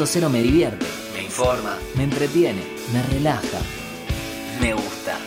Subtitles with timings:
[0.00, 3.58] Punto cero me divierte, me informa, me entretiene, me relaja,
[4.58, 5.18] me gusta.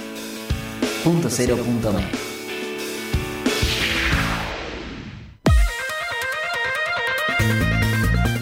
[1.04, 2.04] Punto cero punto me.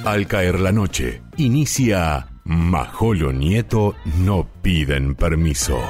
[0.06, 5.82] Al caer la noche, inicia Majolo Nieto no piden permiso.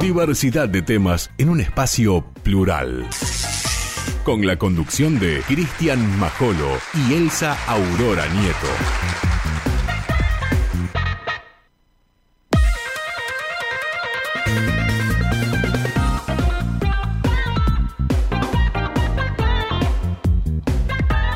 [0.00, 3.06] Diversidad de temas en un espacio plural.
[4.30, 8.68] Con la conducción de Cristian Majolo y Elsa Aurora Nieto.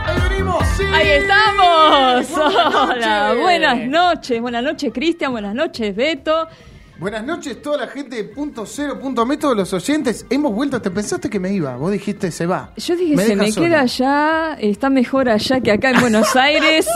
[0.05, 0.65] ¡Ahí venimos!
[0.77, 0.85] ¡Sí!
[0.93, 2.31] Ahí estamos.
[2.31, 4.41] Buenas Hola, buenas noches.
[4.41, 5.33] Buenas noches, Cristian.
[5.33, 6.47] Buenas noches, Beto.
[6.97, 10.25] Buenas noches, toda la gente de punto cero, punto me, todos los oyentes.
[10.31, 12.73] Hemos vuelto, te pensaste que me iba, vos dijiste se va.
[12.77, 13.67] Yo dije, se me solo.
[13.67, 16.87] queda allá, está mejor allá que acá en Buenos Aires.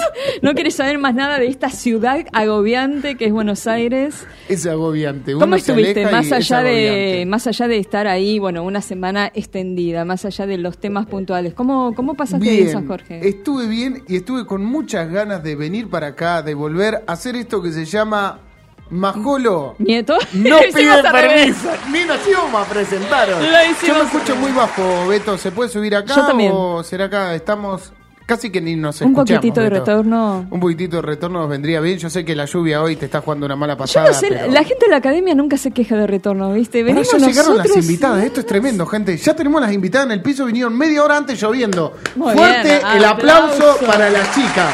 [0.40, 4.24] No quieres saber más nada de esta ciudad agobiante que es Buenos Aires.
[4.48, 5.34] Es agobiante.
[5.34, 6.04] uno ¿Cómo estuviste?
[6.04, 10.46] Más es allá de más allá de estar ahí, bueno, una semana extendida, más allá
[10.46, 11.54] de los temas puntuales.
[11.54, 13.28] ¿Cómo, cómo pasaste Bien, eso, Jorge?
[13.28, 17.34] estuve bien y estuve con muchas ganas de venir para acá, de volver a hacer
[17.34, 18.42] esto que se llama
[18.90, 19.74] Majolo.
[19.78, 20.16] ¿Nieto?
[20.32, 21.68] No pide permiso.
[21.92, 23.28] Ni nos íbamos a presentar.
[23.28, 25.36] Yo me escucho muy bajo, Beto.
[25.38, 26.52] ¿Se puede subir acá Yo también.
[26.54, 27.34] o será acá?
[27.34, 27.92] Estamos
[28.26, 29.38] casi que ni nos Un escuchamos.
[29.40, 29.80] poquitito de Beto.
[29.80, 30.46] retorno.
[30.50, 31.98] Un poquitito de retorno nos vendría bien.
[31.98, 34.08] Yo sé que la lluvia hoy te está jugando una mala Yo pasada.
[34.08, 36.82] no sé, pero- la gente de la academia nunca se queja de retorno, ¿viste?
[36.82, 39.16] Bueno, Venimos ya llegaron nosotros- las invitadas, esto es tremendo, gente.
[39.16, 41.94] Ya tenemos las invitadas en el piso, vinieron media hora antes lloviendo.
[42.16, 43.86] Muy Fuerte bien, el aplauso, aplauso.
[43.86, 44.72] para las chicas.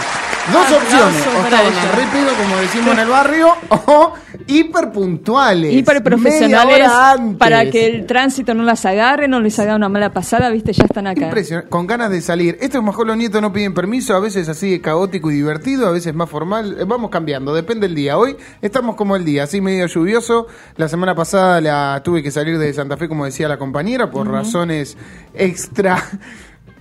[0.53, 1.73] Dos opciones, o estaban
[2.13, 4.13] pedo, como decimos en el barrio, o
[4.47, 5.73] hiper puntuales.
[5.73, 7.39] hiper Media profesionales hora antes.
[7.39, 10.75] para que el tránsito no las agarre, no les haga una mala pasada, ¿viste?
[10.75, 11.25] Ya están acá.
[11.25, 12.59] Impresionante, con ganas de salir.
[12.61, 15.93] Esto es Majolo Nieto, no piden permiso, a veces así de caótico y divertido, a
[15.93, 16.77] veces más formal.
[16.79, 18.19] Eh, Vamos cambiando, depende del día.
[18.19, 20.47] Hoy estamos como el día, así medio lluvioso.
[20.77, 24.31] La semana pasada la tuve que salir de Santa Fe, como decía la compañera, por
[24.31, 24.99] razones
[25.33, 26.03] extra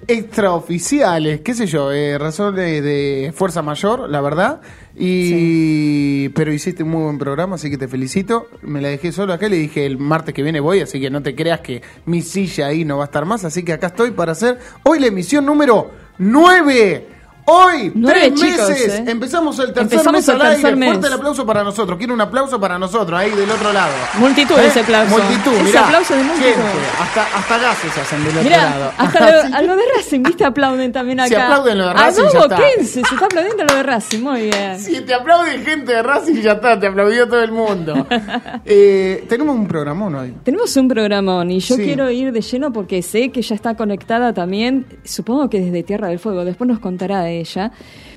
[0.07, 4.61] extraoficiales, qué sé yo, eh, razones de fuerza mayor, la verdad.
[4.95, 8.47] Y pero hiciste un muy buen programa, así que te felicito.
[8.61, 11.21] Me la dejé solo acá, le dije el martes que viene voy, así que no
[11.21, 14.11] te creas que mi silla ahí no va a estar más, así que acá estoy
[14.11, 17.07] para hacer hoy la emisión número 9.
[17.45, 19.03] Hoy, Nueve, tres chicos, meses, ¿eh?
[19.07, 20.55] empezamos el tercer Empezamos mes el al aire.
[20.61, 20.89] tercer mes.
[20.89, 21.97] Fuerte el aplauso para nosotros.
[21.97, 23.91] Quiero un aplauso para nosotros, ahí del otro lado.
[24.17, 24.67] Multitud ¿Eh?
[24.67, 25.17] ese aplauso.
[25.17, 25.85] Multitud, Ese mirá.
[25.85, 26.45] aplauso de multitud.
[26.47, 28.91] Gente, hasta, hasta gases hacen del otro Mira, lado.
[28.97, 30.45] hasta lo, a lo de Racing, ¿viste?
[30.45, 31.27] Aplauden también acá.
[31.27, 32.61] Si aplauden lo de A Racing, Dobo está.
[32.77, 34.79] 15, se está aplaudiendo lo de Racing, muy bien.
[34.79, 38.07] Si te aplaude gente de Racing, ya está, te aplaudió todo el mundo.
[38.65, 40.33] Eh, tenemos un programón hoy.
[40.43, 41.83] Tenemos un programón y yo Sí.
[41.83, 46.07] quiero ir de lleno porque sé que ya está conectada también, supongo que desde Tierra
[46.07, 47.71] del Fuego, después nos contará ella,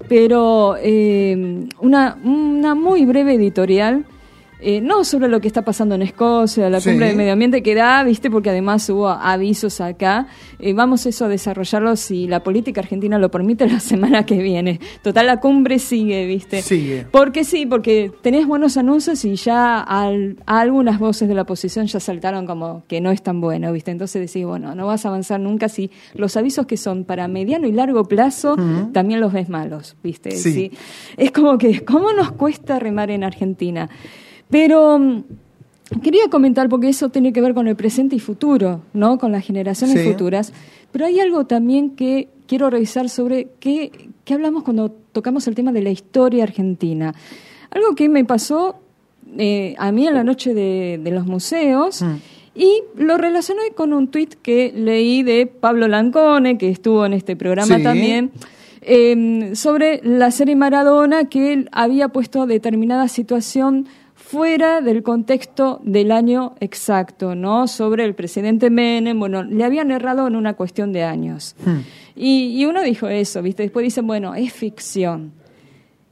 [0.09, 4.05] pero eh, una, una muy breve editorial.
[4.61, 6.91] Eh, no sobre lo que está pasando en Escocia, la Sí.
[6.91, 10.29] cumbre del medio ambiente que da, viste, porque además hubo avisos acá.
[10.59, 14.81] Eh, vamos eso a desarrollarlo si la política argentina lo permite la semana que viene.
[15.03, 16.63] Total, la cumbre sigue, viste.
[16.63, 17.07] Sigue.
[17.11, 22.01] Porque sí, porque tenés buenos anuncios y ya al- algunas voces de la oposición ya
[22.01, 23.91] saltaron como que no es tan bueno, ¿viste?
[23.91, 27.67] Entonces decís, bueno, no vas a avanzar nunca si los avisos que son para mediano
[27.67, 28.57] y largo plazo
[28.93, 30.31] también los ves malos, ¿viste?
[30.33, 30.71] Sí.
[31.17, 33.89] Es como que, ¿cómo nos cuesta remar en Argentina?
[34.51, 35.23] Pero mm,
[36.03, 39.19] quería comentar, porque eso tiene que ver con el presente y futuro, ¿no?
[39.19, 40.09] Con las generaciones Sí.
[40.11, 40.53] futuras.
[40.93, 43.91] Pero hay algo también que quiero revisar sobre qué,
[44.25, 47.15] qué hablamos cuando tocamos el tema de la historia argentina.
[47.71, 48.77] Algo que me pasó
[49.39, 52.03] eh, a mí en la noche de, de los museos
[52.55, 57.35] y lo relacioné con un tuit que leí de Pablo Lancone, que estuvo en este
[57.37, 57.83] programa Sí.
[57.83, 58.31] también,
[58.83, 63.87] eh, sobre la serie Maradona, que él había puesto determinada situación
[64.29, 67.69] fuera del contexto del año exacto, ¿no?
[67.69, 71.55] Sobre el presidente Menem, bueno, le habían errado en una cuestión de años.
[72.17, 73.63] Y, y uno dijo eso, ¿viste?
[73.63, 75.31] Después dicen, bueno, es ficción.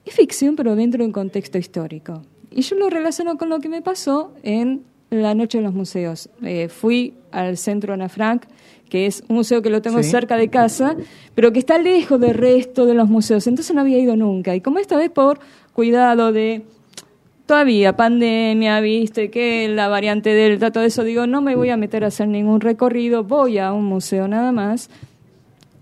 [0.05, 2.23] Es ficción, pero dentro de un contexto histórico.
[2.53, 6.29] Y yo lo relaciono con lo que me pasó en la Noche de los Museos.
[6.43, 8.45] Eh, fui al Centro Ana Frank,
[8.89, 10.11] que es un museo que lo tengo Sí.
[10.11, 10.95] cerca de casa,
[11.35, 13.45] pero que está lejos del resto de los museos.
[13.49, 14.55] Entonces no había ido nunca.
[14.55, 15.41] Y como esta vez por
[15.73, 16.63] cuidado de
[17.47, 22.05] todavía pandemia, viste, que la variante Delta, todo eso, digo, no me voy a meter
[22.05, 24.91] a hacer ningún recorrido, voy a un museo nada más.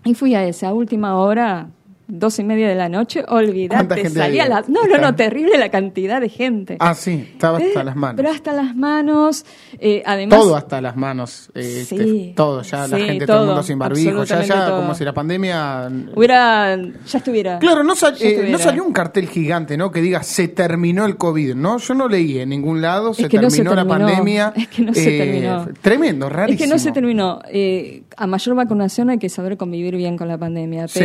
[0.04, 1.68] Y fui a esa última hora,
[2.08, 4.64] dos y media de la noche, olvídate, ¿Cuánta gente salía la...
[4.68, 6.76] No, no, no, terrible la cantidad de gente.
[6.80, 8.16] Ah, sí, estaba hasta Eh, las manos.
[8.16, 9.44] Pero hasta las manos,
[9.78, 10.38] eh, además...
[10.38, 11.50] todo hasta las manos.
[11.54, 14.24] eh, Sí, este, todo, ya la gente, todo el mundo sin barbijo.
[14.24, 14.80] Ya, ya, todo.
[14.80, 15.90] como si la pandemia.
[16.14, 16.76] Hubiera...
[16.76, 17.58] Ya estuviera...
[17.58, 18.50] Claro, no, sal- eh, estuviera.
[18.50, 19.90] no salió un cartel gigante, ¿no?
[19.90, 21.78] Que diga se terminó el COVID, ¿no?
[21.78, 24.52] Yo no leí en ningún lado, se que no terminó la pandemia.
[24.56, 25.68] Es que no se Eh, terminó.
[25.80, 26.62] Tremendo, rarísimo.
[26.64, 27.40] Es que no se terminó.
[27.50, 30.88] Eh, a mayor vacunación hay que saber convivir bien con la pandemia.
[30.88, 31.00] Sí.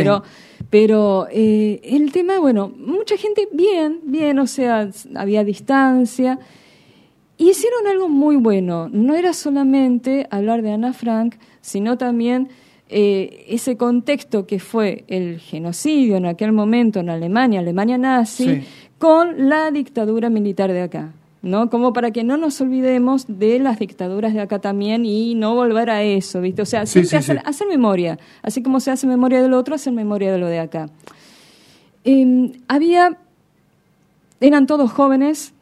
[0.70, 6.38] Pero, eh, el tema, bueno, mucha gente bien, bien, o sea, había distancia.
[7.36, 8.88] Y hicieron algo muy bueno.
[8.90, 12.48] No era solamente hablar de Ana Frank, sino también
[12.88, 18.62] eh, ese contexto que fue el genocidio en aquel momento en Alemania, Alemania nazi, Sí.
[18.98, 21.12] con la dictadura militar de acá.
[21.42, 21.70] ¿No?
[21.70, 25.90] Como para que no nos olvidemos de las dictaduras de acá también y no volver
[25.90, 26.62] a eso, ¿viste?
[26.62, 27.42] O sea, Sí, siempre sí, hacer, sí.
[27.44, 28.18] hacer memoria.
[28.42, 30.88] Así como se hace memoria de lo otro, hacer memoria de lo de acá.
[32.04, 33.18] Eh, había,
[34.40, 35.52] eran todos jóvenes,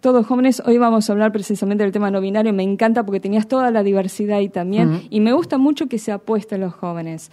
[0.00, 0.62] todos jóvenes.
[0.66, 2.52] Hoy vamos a hablar precisamente del tema no binario.
[2.52, 5.02] Me encanta porque tenías toda la diversidad ahí también.
[5.10, 7.30] Y me gusta mucho que se apueste a los jóvenes.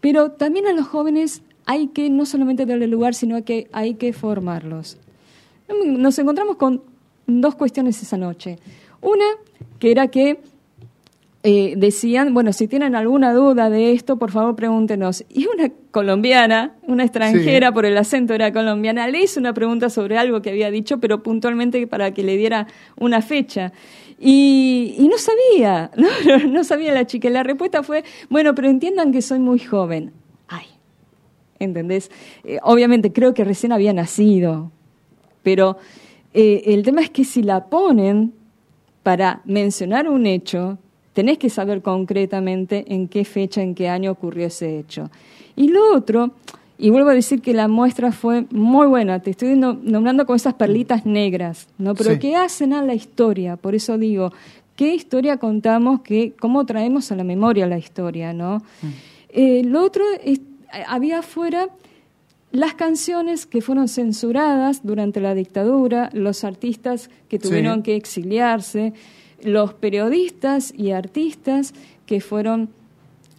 [0.00, 4.12] Pero también a los jóvenes hay que no solamente darle lugar, sino que hay que
[4.12, 4.98] formarlos.
[5.86, 6.82] Nos encontramos con
[7.30, 8.58] dos cuestiones esa noche.
[9.00, 9.24] Una,
[9.78, 10.40] que era que
[11.42, 15.24] eh, decían, bueno, si tienen alguna duda de esto, por favor pregúntenos.
[15.30, 17.74] Y una colombiana, una extranjera, Sí.
[17.74, 21.22] por el acento era colombiana, le hizo una pregunta sobre algo que había dicho, pero
[21.22, 22.66] puntualmente para que le diera
[22.98, 23.72] una fecha.
[24.18, 26.08] Y, y no sabía, ¿no?
[26.48, 27.30] no sabía la chica.
[27.30, 30.12] La respuesta fue, bueno, pero entiendan que soy muy joven.
[30.46, 30.66] Ay,
[31.58, 32.10] ¿entendés?
[32.44, 34.70] Eh, obviamente creo que recién había nacido,
[35.42, 35.78] pero
[36.34, 38.32] eh, el tema es que si la ponen
[39.02, 40.78] para mencionar un hecho,
[41.12, 45.10] tenés que saber concretamente en qué fecha, en qué año ocurrió ese hecho.
[45.56, 46.30] Y lo otro,
[46.78, 50.36] y vuelvo a decir que la muestra fue muy buena, te estoy no- nombrando con
[50.36, 51.94] esas perlitas negras, ¿no?
[51.94, 52.18] Pero Sí.
[52.18, 54.32] que hacen a la historia, por eso digo,
[54.76, 56.00] ¿qué historia contamos?
[56.02, 58.62] ¿Qué, ¿Cómo traemos a la memoria la historia, no?
[59.30, 60.40] Eh, lo otro, es-
[60.86, 61.68] había afuera
[62.52, 67.48] las canciones que fueron censuradas durante la dictadura, los artistas que Sí.
[67.48, 68.92] tuvieron que exiliarse,
[69.42, 71.72] los periodistas y artistas
[72.06, 72.68] que fueron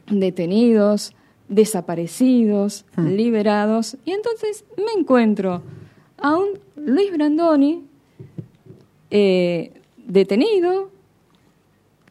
[0.10, 1.14] detenidos,
[1.50, 3.08] desaparecidos, Hmm.
[3.10, 3.98] liberados.
[4.06, 5.62] Y entonces me encuentro
[6.18, 7.84] a un Luis Brandoni
[9.12, 10.90] eh, detenido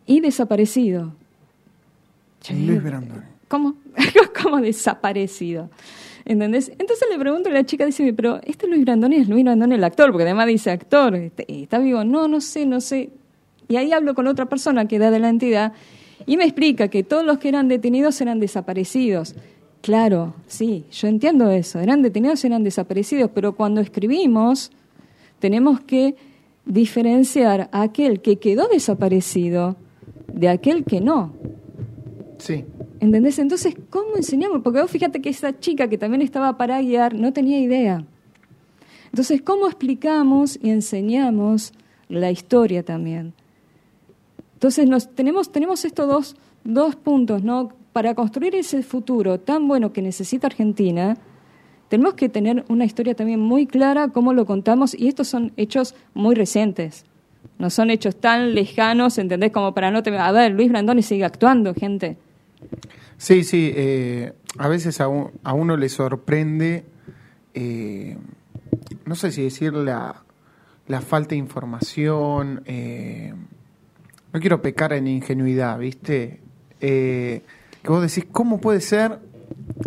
[0.07, 1.15] y desaparecido.
[2.51, 3.23] Luis Brandoni.
[3.49, 3.75] ¿Cómo?
[4.43, 5.71] ¿Cómo desaparecido?
[6.25, 6.71] ¿Entendés?
[6.79, 9.85] Entonces le pregunto a la chica, dice, pero este Luis Brandoni es Luis Brandoni el
[9.85, 12.05] actor, porque además dice actor, este, ¿está vivo?
[12.05, 13.11] No, no sé, no sé.
[13.69, 15.73] Y ahí hablo con otra persona que da de la entidad
[16.27, 19.35] y me explica que todos los que eran detenidos eran desaparecidos.
[19.81, 24.71] Claro, sí, yo entiendo eso, eran detenidos, eran desaparecidos, pero cuando escribimos
[25.39, 26.17] tenemos que
[26.67, 29.77] diferenciar a aquel que quedó desaparecido
[30.33, 31.33] de aquel que no.
[32.39, 32.65] Sí.
[33.01, 33.39] ¿Entendés?
[33.39, 34.61] Entonces, ¿cómo enseñamos?
[34.63, 38.05] Porque vos fíjate que esa chica que también estaba para guiar no tenía idea.
[39.07, 41.73] Entonces, ¿cómo explicamos y enseñamos
[42.09, 43.33] la historia también?
[44.53, 47.73] Entonces, nos, tenemos, tenemos estos dos, dos puntos, ¿no?
[47.95, 51.17] Para construir ese futuro tan bueno que necesita Argentina,
[51.89, 55.97] tenemos que tener una historia también muy clara, cómo lo contamos, y estos son hechos
[56.15, 57.05] muy recientes.
[57.59, 59.51] No son hechos tan lejanos, ¿entendés?
[59.51, 60.21] Como para no tener...
[60.21, 62.17] A ver, Luis Brandoni sigue actuando, gente.
[63.19, 63.73] Sí, sí.
[63.75, 66.85] eh, a veces a, un- a uno le sorprende,
[67.55, 68.17] eh,
[69.05, 70.23] no sé si decir la,
[70.89, 72.63] la falta de información.
[72.67, 73.35] eh,
[74.33, 76.41] no quiero pecar en ingenuidad, ¿viste?
[76.81, 77.43] Eh,
[77.83, 79.19] que vos decís, ¿cómo puede ser?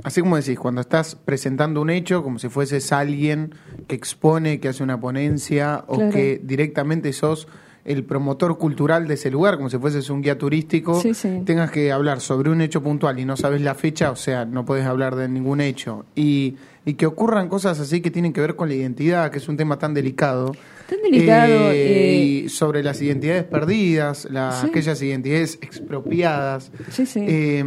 [0.04, 3.54] Así como decís, cuando estás presentando un hecho, como si fueses alguien
[3.88, 6.12] que expone, que hace una ponencia, o Claro.
[6.12, 7.48] que directamente sos
[7.86, 11.42] el promotor cultural de ese lugar, como si fueses un guía turístico, Sí, sí.
[11.46, 14.63] tengas que hablar sobre un hecho puntual y no sabes la fecha, o sea, no
[14.66, 16.06] puedes hablar de ningún hecho.
[16.16, 19.50] Y, y que ocurran cosas así que tienen que ver con la identidad, que es
[19.50, 20.54] un tema tan delicado.
[20.90, 24.68] Tan delicado, Eh, eh, y sobre las identidades perdidas, las, Sí.
[24.68, 26.72] aquellas identidades expropiadas.
[26.92, 27.20] Sí, sí.
[27.28, 27.63] Eh,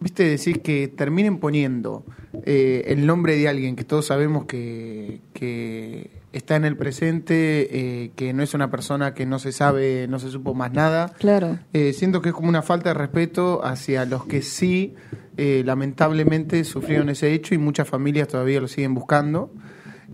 [0.00, 2.04] Viste, decís que terminen poniendo
[2.44, 7.68] eh, el nombre de alguien que todos sabemos que, que está en el presente,
[8.04, 11.12] eh, que no es una persona que no se sabe, no se supo más nada.
[11.18, 11.58] Claro.
[11.72, 14.94] Eh, siento que es como una falta de respeto hacia los que sí,
[15.36, 19.52] eh, lamentablemente, sufrieron ese hecho y muchas familias todavía lo siguen buscando.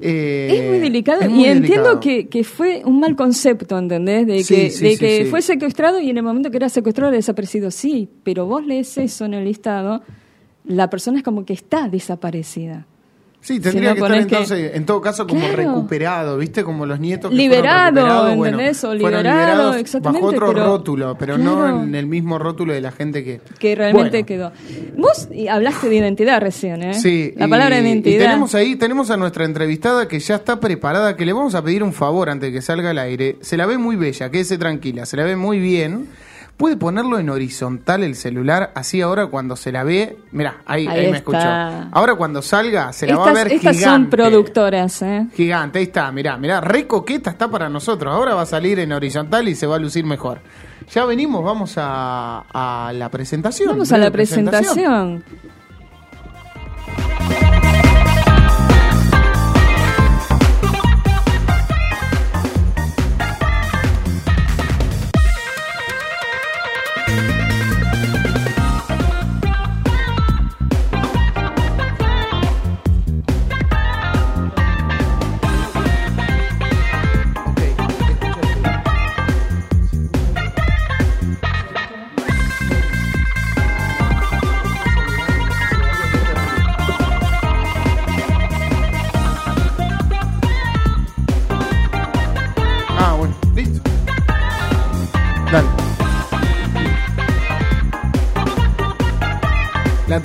[0.00, 2.00] Eh, Es muy delicado es y entiendo delicado.
[2.00, 4.26] que, que fue un mal concepto, ¿entendés?
[4.26, 6.68] De Sí, que, sí, de sí, que fue secuestrado y en el momento que era
[6.68, 7.70] secuestrado era desaparecido.
[7.70, 10.02] Sí, pero vos lees eso en el listado
[10.64, 12.86] la persona es como que está desaparecida.
[13.44, 16.64] Sí, tendría que estar entonces, en todo caso, como recuperado, ¿viste?
[16.64, 18.82] Como los nietos que Liberado, ¿entendés?
[18.84, 20.24] o liberado, exactamente.
[20.24, 23.42] Bajo otro rótulo, pero no en el mismo rótulo de la gente que...
[23.58, 24.50] Que realmente quedó.
[24.96, 26.94] Vos hablaste de identidad recién, ¿eh?
[26.94, 27.34] Sí.
[27.36, 28.16] La palabra identidad.
[28.16, 31.62] Y tenemos ahí, tenemos a nuestra entrevistada que ya está preparada, que le vamos a
[31.62, 33.36] pedir un favor antes de que salga al aire.
[33.42, 36.08] Se la ve muy bella, quédese tranquila, se la ve muy bien
[36.56, 41.10] puede ponerlo en horizontal el celular, así ahora cuando se la ve, mira, ahí, ahí,
[41.10, 41.38] me escuchó.
[41.38, 45.26] Ahora cuando salga se la va a ver estas son productoras, ¿eh?
[45.34, 48.12] Gigante, ahí está, mirá, mirá, re coqueta está para nosotros.
[48.14, 50.40] Ahora va a salir en horizontal y se va a lucir mejor.
[50.92, 53.70] Ya venimos, vamos a, a la presentación.
[53.70, 55.24] Vamos a la presentación.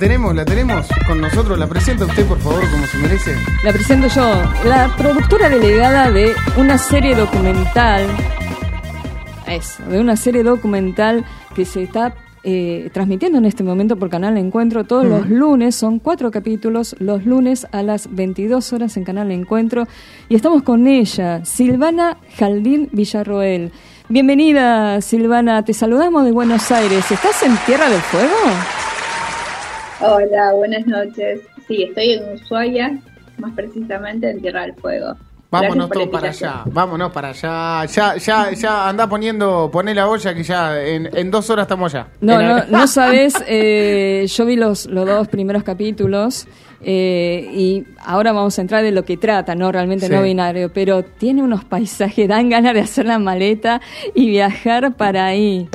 [0.00, 1.58] Tenemos, la tenemos con nosotros.
[1.58, 3.36] La presenta usted, por favor, como se merece.
[3.62, 8.06] La presento yo, la productora delegada de una serie documental.
[9.46, 14.38] Eso, de una serie documental que se está eh, transmitiendo en este momento por Canal
[14.38, 19.30] Encuentro todos los lunes, son cuatro capítulos, los lunes a las 22 horas en Canal
[19.30, 19.86] Encuentro.
[20.30, 23.70] Y estamos con ella, Silvana Jaldín Villarroel.
[24.08, 27.10] Bienvenida, Silvana, te saludamos de Buenos Aires.
[27.10, 28.79] ¿Estás en Tierra del Fuego?
[30.00, 31.40] Hola, buenas noches.
[31.68, 32.98] Sí, estoy en Ushuaia,
[33.38, 35.14] más precisamente en Tierra del Fuego.
[35.50, 37.84] Vámonos todos para allá, vámonos para allá.
[37.86, 42.06] Ya, ya, ya anda poniendo, poné la olla que ya en, dos horas estamos allá.
[42.20, 46.46] No, no, no sabes, eh, yo vi los, los dos primeros capítulos
[46.82, 51.02] eh, y ahora vamos a entrar de lo que trata, no realmente no binario, pero
[51.02, 53.80] tiene unos paisajes, dan ganas de hacer la maleta
[54.14, 55.68] y viajar para ahí.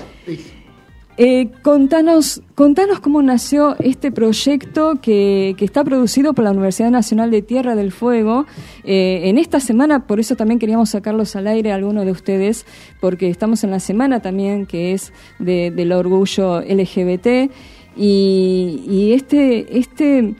[1.17, 7.41] Eh, contanos, contanos cómo nació este proyecto que, está producido por la Universidad Nacional de
[7.41, 8.45] Tierra del Fuego.
[8.83, 12.65] Eh, en esta semana, por eso también queríamos sacarlos al aire a algunos de ustedes,
[12.99, 17.49] porque estamos en la semana también que es del orgullo LGBT.
[17.95, 20.35] Y, y este, este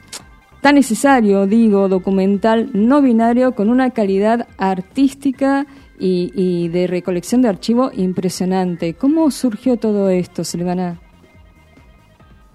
[0.60, 5.68] tan necesario, digo, documental no binario con una calidad artística
[6.00, 8.94] y, de recolección de archivo impresionante.
[8.94, 11.00] ¿Cómo surgió todo esto, Silvana?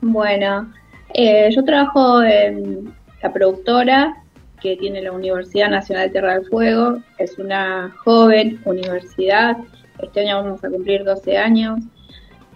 [0.01, 0.73] Bueno,
[1.15, 2.93] eh, yo trabajo en
[3.23, 4.17] la productora
[4.61, 6.99] que tiene la Universidad Nacional de Tierra del Fuego.
[7.19, 9.57] Es una joven universidad.
[10.03, 11.81] Este año vamos a cumplir 12 años.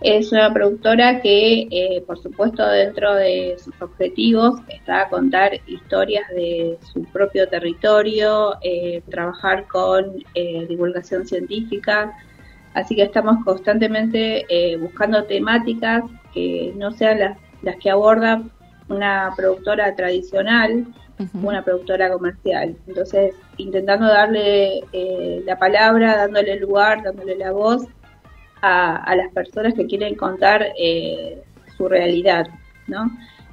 [0.01, 6.29] Es una productora que, eh, por supuesto, dentro de sus objetivos está a contar historias
[6.31, 12.13] de su propio territorio, eh, trabajar con eh, divulgación científica.
[12.75, 14.45] Así que estamos constantemente
[14.81, 18.43] buscando temáticas que no sean las, las que aborda
[18.89, 20.85] una productora tradicional,
[21.35, 22.77] una productora comercial.
[22.89, 24.81] Entonces, intentando darle
[25.47, 27.87] la palabra, dándole lugar, dándole la voz
[28.65, 31.43] a, las personas que quieren contar eh,
[31.77, 32.47] su realidad,
[32.87, 33.11] ¿no?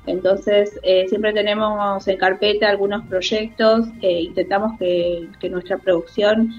[0.08, 6.50] Entonces, eh, siempre tenemos en carpeta algunos proyectos, eh, intentamos que, nuestra producción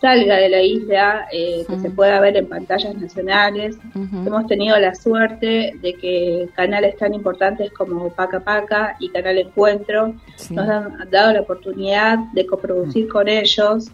[0.00, 3.78] salga de la isla, que se pueda ver en pantallas nacionales.
[3.94, 10.12] Hemos tenido la suerte de que canales tan importantes como Paca Paca y Canal Encuentro
[10.50, 13.92] nos han dado la oportunidad de coproducir con ellos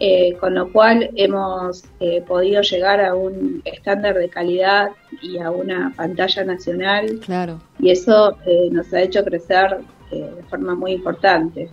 [0.00, 5.50] eh, con lo cual hemos eh, podido llegar a un estándar de calidad y a
[5.50, 7.20] una pantalla nacional.
[7.24, 7.60] Claro.
[7.78, 9.78] Y eso eh, nos ha hecho crecer
[10.10, 11.70] de forma muy importante.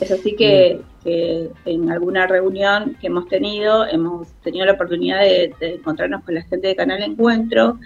[0.00, 6.24] Es así que, en alguna reunión que hemos tenido, hemos tenido la oportunidad de, encontrarnos
[6.24, 7.78] con la gente de Canal Encuentro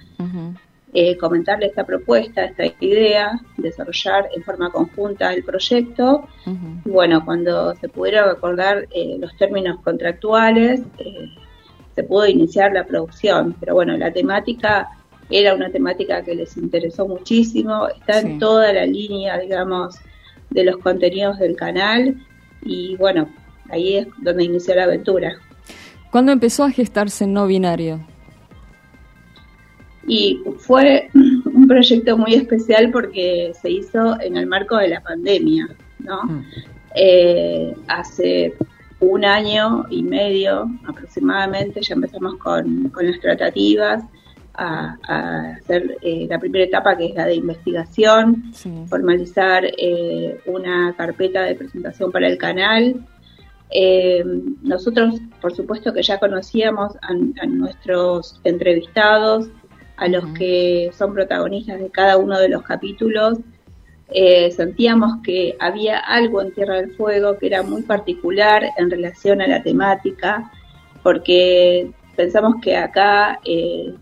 [0.92, 6.26] eh, comentarle esta propuesta, esta idea, desarrollar en forma conjunta el proyecto.
[6.84, 11.28] Y bueno, cuando se pudieron acordar eh, los términos contractuales, eh,
[11.94, 13.54] se pudo iniciar la producción.
[13.60, 14.88] Pero bueno, la temática
[15.28, 19.96] era una temática que les interesó muchísimo, está en toda la línea, digamos,
[20.50, 22.14] de los contenidos del canal.
[22.62, 23.28] Y bueno,
[23.70, 25.36] ahí es donde inició la aventura.
[26.10, 28.00] ¿Cuándo empezó a gestarse no binario?
[30.06, 35.68] Y fue un proyecto muy especial porque se hizo en el marco de la pandemia,
[35.98, 36.22] ¿no?
[36.24, 36.44] Mm.
[36.94, 38.54] Eh, hace
[39.00, 44.02] un año y medio aproximadamente ya empezamos con, las tratativas
[44.54, 44.96] a,
[45.58, 48.44] hacer eh, la primera etapa que es la de investigación,
[48.88, 53.06] formalizar eh, una carpeta de presentación para el canal.
[54.62, 57.12] nosotros, por supuesto que ya conocíamos a
[57.46, 59.50] nuestros entrevistados,
[59.96, 63.38] a los que son protagonistas de cada uno de los capítulos,
[64.08, 69.40] eh, sentíamos que había algo en Tierra del Fuego que era muy particular en relación
[69.40, 70.50] a la temática,
[71.02, 73.94] porque pensamos que acá eh,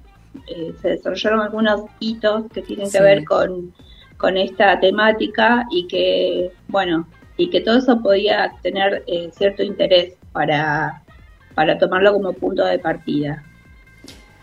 [0.49, 3.73] eh, se desarrollaron algunos hitos que tienen que ver con,
[4.19, 11.03] con esta temática y que, bueno, y que todo eso podía tener cierto interés para,
[11.55, 13.43] para tomarlo como punto de partida.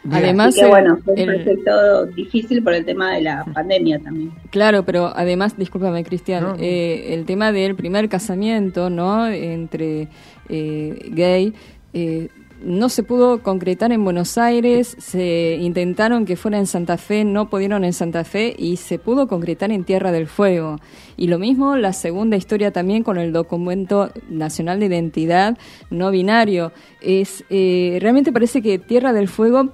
[0.10, 4.32] Además, que, bueno, fue un proyecto difícil por el tema de la pandemia también.
[4.50, 9.28] Claro, pero además, discúlpame, Cristian, eh, el tema del primer casamiento, ¿no?
[9.28, 10.08] Entre
[10.50, 11.54] eh, gay.
[11.94, 12.30] Eh,
[12.64, 17.50] no se pudo concretar en Buenos Aires, se intentaron que fuera en Santa Fe, no
[17.50, 20.78] pudieron en Santa Fe y se pudo concretar en Tierra del Fuego.
[21.18, 25.58] Y lo mismo la segunda historia también con el documento nacional de identidad
[25.90, 26.72] no binario.
[27.02, 29.72] Es eh, realmente parece que Tierra del Fuego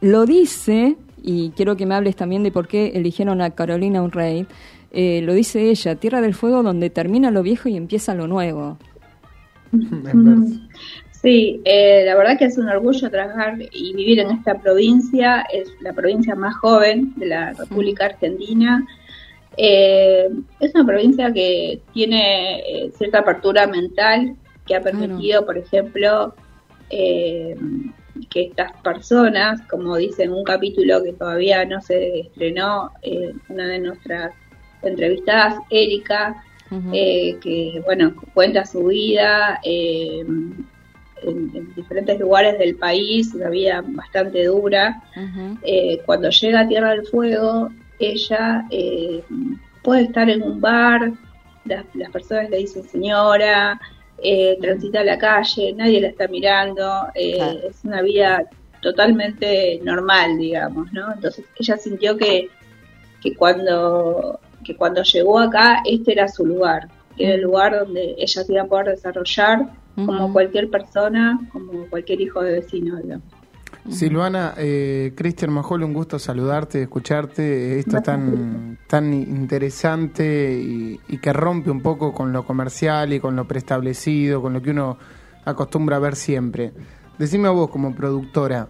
[0.00, 4.46] lo dice y quiero que me hables también de por qué eligieron a Carolina Unrein.
[4.90, 8.78] Eh, lo dice ella, Tierra del Fuego donde termina lo viejo y empieza lo nuevo.
[11.22, 15.46] Sí, eh, la verdad que es un orgullo trabajar y vivir en esta provincia.
[15.52, 18.84] Es la provincia más joven de la República Argentina.
[19.56, 24.34] Eh, es una provincia que tiene eh, cierta apertura mental
[24.66, 26.34] que ha permitido, por ejemplo,
[26.90, 27.56] que
[28.34, 32.90] estas personas, como dice en un capítulo que todavía no se estrenó,
[33.48, 34.34] una de nuestras
[34.82, 36.44] entrevistadas, Erika,
[36.92, 39.58] que bueno cuenta su vida
[41.24, 45.02] en, diferentes lugares del país, una vida bastante dura.
[45.62, 49.22] Eh, cuando llega a Tierra del Fuego, ella eh,
[49.82, 51.12] puede estar en un bar,
[51.64, 53.80] las, personas le dicen señora,
[54.22, 58.44] eh, transita la calle, nadie la está mirando, es una vida
[58.80, 61.12] totalmente normal, digamos, ¿no?
[61.12, 62.48] Entonces ella sintió que,
[63.22, 68.14] que cuando que cuando llegó acá este era su lugar, que era el lugar donde
[68.18, 72.98] ella se iba a poder desarrollar como cualquier persona, como cualquier hijo de vecino.
[73.90, 81.70] Silvana, eh, Cristian Majol, un gusto saludarte, escucharte, esto tan, tan interesante y, que rompe
[81.70, 84.98] un poco con lo comercial y con lo preestablecido, con lo que uno
[85.44, 86.72] acostumbra a ver siempre.
[87.18, 88.68] Decime a vos como productora,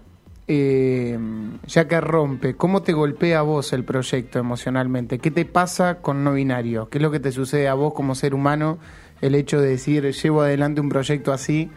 [0.49, 1.19] eh,
[1.67, 5.19] ya que rompe, ¿cómo te golpea a vos el proyecto emocionalmente?
[5.19, 6.89] ¿Qué te pasa con no binario?
[6.89, 8.79] ¿Qué es lo que te sucede a vos como ser humano
[9.23, 11.71] el hecho de decir, llevo adelante un proyecto así.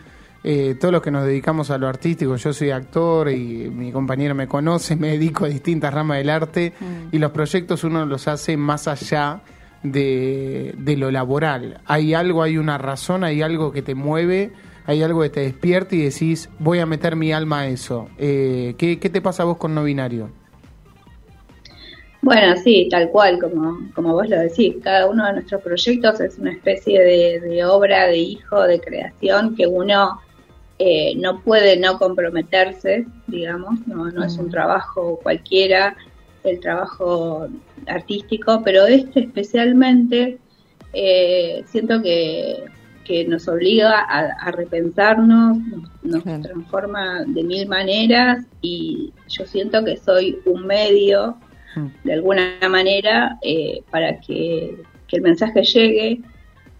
[0.43, 4.35] Eh, todos los que nos dedicamos a lo artístico, yo soy actor y mi compañero
[4.35, 7.15] me conoce, me dedico a distintas ramas del arte mm.
[7.15, 9.41] y los proyectos uno los hace más allá
[9.81, 11.81] de, lo laboral.
[11.85, 14.53] Hay algo, hay una razón, hay algo que te mueve,
[14.85, 18.09] hay algo que te despierta y decís, voy a meter mi alma a eso.
[18.17, 20.29] Eh, ¿qué, ¿Qué te pasa a vos con no binario?
[22.25, 26.39] Bueno, sí, tal cual, como, como vos lo decís, cada uno de nuestros proyectos es
[26.39, 30.19] una especie de, obra, de hijo, de creación que uno
[30.79, 35.95] eh, no puede no comprometerse, digamos, no, no es un trabajo cualquiera,
[36.43, 37.47] el trabajo
[37.85, 40.39] artístico, pero este especialmente
[40.93, 42.63] eh, siento que,
[43.03, 45.59] que, nos obliga a, repensarnos,
[46.01, 51.37] nos transforma de mil maneras y yo siento que soy un medio
[52.03, 54.75] de alguna manera eh, para que,
[55.11, 56.19] el mensaje llegue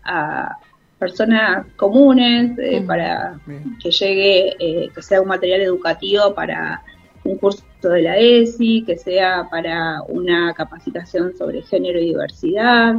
[0.03, 0.58] a
[0.99, 3.39] personas comunes, eh, para
[3.81, 6.84] que llegue, eh, que sea un material educativo para
[7.23, 12.95] un curso de la ESI, que sea para una capacitación sobre género y diversidad.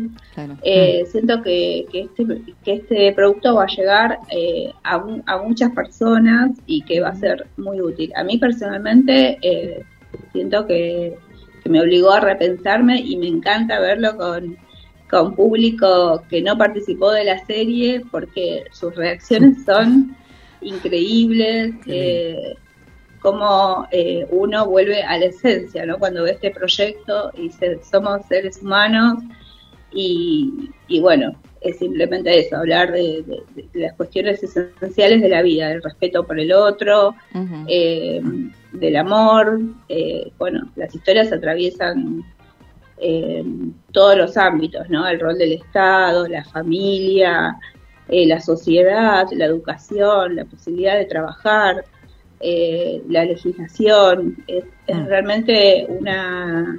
[1.10, 2.24] Siento que, que, este,
[2.64, 4.18] que este producto va a llegar
[4.84, 8.10] a, a, muchas personas y que va a ser muy útil.
[8.16, 9.38] A mí personalmente
[10.32, 11.18] siento que
[11.68, 14.56] me obligó a repensarme y me encanta verlo con,
[15.10, 20.16] con público que no participó de la serie porque sus reacciones son
[20.60, 22.54] increíbles, eh,
[23.20, 25.98] como eh, uno vuelve a la esencia, ¿no?
[25.98, 27.50] Cuando ve este proyecto y
[27.82, 29.22] somos seres humanos
[29.96, 33.24] y, y, bueno, es simplemente eso, hablar de,
[33.72, 37.14] las cuestiones esenciales de la vida, del respeto por el otro,
[37.66, 38.20] eh,
[38.72, 39.60] del amor.
[39.88, 42.22] Eh, bueno, las historias atraviesan
[42.98, 45.06] en todos los ámbitos, ¿no?
[45.08, 47.56] El rol del Estado, la familia,
[48.08, 51.84] eh, la sociedad, la educación, la posibilidad de trabajar,
[52.40, 54.36] eh, la legislación.
[54.46, 55.06] Es, mm.
[55.06, 56.78] realmente una,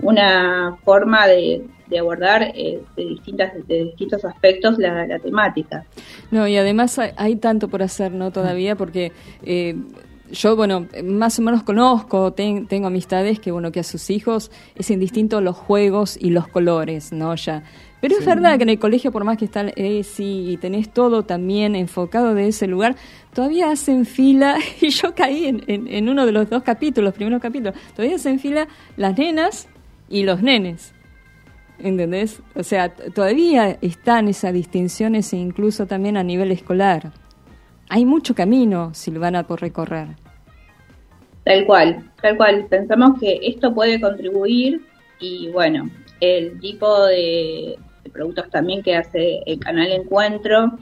[0.00, 1.62] una forma de,
[1.98, 5.84] abordar eh, de, distintas, de distintos aspectos la, temática.
[6.30, 8.30] No, y además hay, tanto por hacer, ¿no?
[8.30, 9.12] Todavía, porque
[10.30, 14.90] yo, bueno, más o menos conozco, tengo amistades que, bueno, que a sus hijos es
[14.90, 17.34] indistinto los juegos y los colores, ¿no?
[17.34, 17.62] Ya.
[18.00, 19.66] Pero es verdad que en el colegio, por más que está
[20.02, 22.96] sí, y tenés todo también enfocado de ese lugar,
[23.32, 27.74] todavía hacen fila, y yo caí en, en, uno de los dos capítulos, primeros capítulos,
[27.94, 29.68] todavía hacen fila las nenas
[30.08, 30.94] y los nenes.
[31.78, 32.40] ¿Entendés?
[32.54, 37.12] O sea, todavía están esas distinciones e incluso también a nivel escolar.
[37.88, 40.08] Hay mucho camino, Silvana, por recorrer.
[41.44, 42.66] Tal cual, tal cual.
[42.70, 44.80] Pensamos que esto puede contribuir
[45.20, 47.76] y bueno, el tipo de,
[48.12, 50.78] productos también que hace el canal Encuentro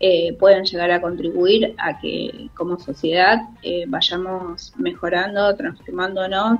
[0.00, 6.58] eh, pueden llegar a contribuir a que como sociedad eh, vayamos mejorando, transformándonos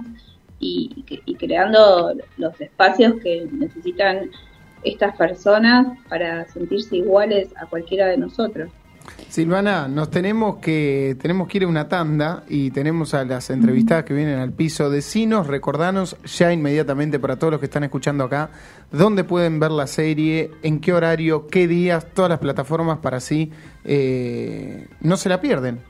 [0.61, 4.31] y, y creando los espacios que necesitan
[4.83, 8.71] estas personas para sentirse iguales a cualquiera de nosotros.
[9.29, 14.05] Silvana, nos tenemos que tenemos que ir a una tanda y tenemos a las entrevistadas
[14.05, 14.89] que vienen al piso.
[14.91, 18.51] Decinos, recordanos ya inmediatamente para todos los que están escuchando acá,
[18.93, 23.51] dónde pueden ver la serie, en qué horario, qué días, todas las plataformas para así
[23.85, 25.81] eh, no se la pierden.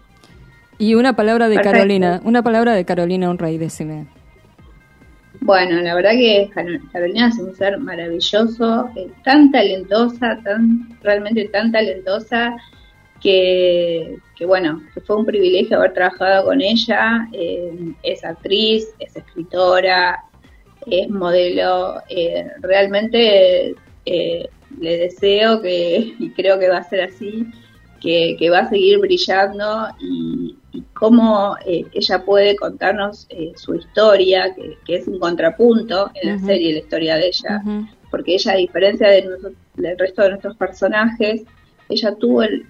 [0.78, 4.06] Y una palabra de Carolina, una palabra de Carolina Unray, decime.
[5.44, 6.50] Bueno, la verdad que
[6.90, 12.56] Carolina es un ser maravilloso, eh, tan talentosa, tan realmente tan talentosa
[13.20, 17.28] que, bueno, que fue un privilegio haber trabajado con ella.
[17.34, 20.24] Eh, es actriz, es escritora,
[20.86, 22.00] es modelo.
[22.08, 23.74] Eh, realmente
[24.06, 24.48] eh,
[24.80, 27.44] le deseo que, y creo que va a ser así,
[28.04, 30.56] que, va a seguir brillando y,
[30.92, 37.16] cómo ella puede contarnos su historia, que, es un contrapunto en la serie, la historia
[37.16, 37.62] de ella,
[38.10, 39.28] porque ella, a diferencia de
[39.76, 41.42] del resto de nuestros personajes,
[41.88, 42.66] ella tuvo el,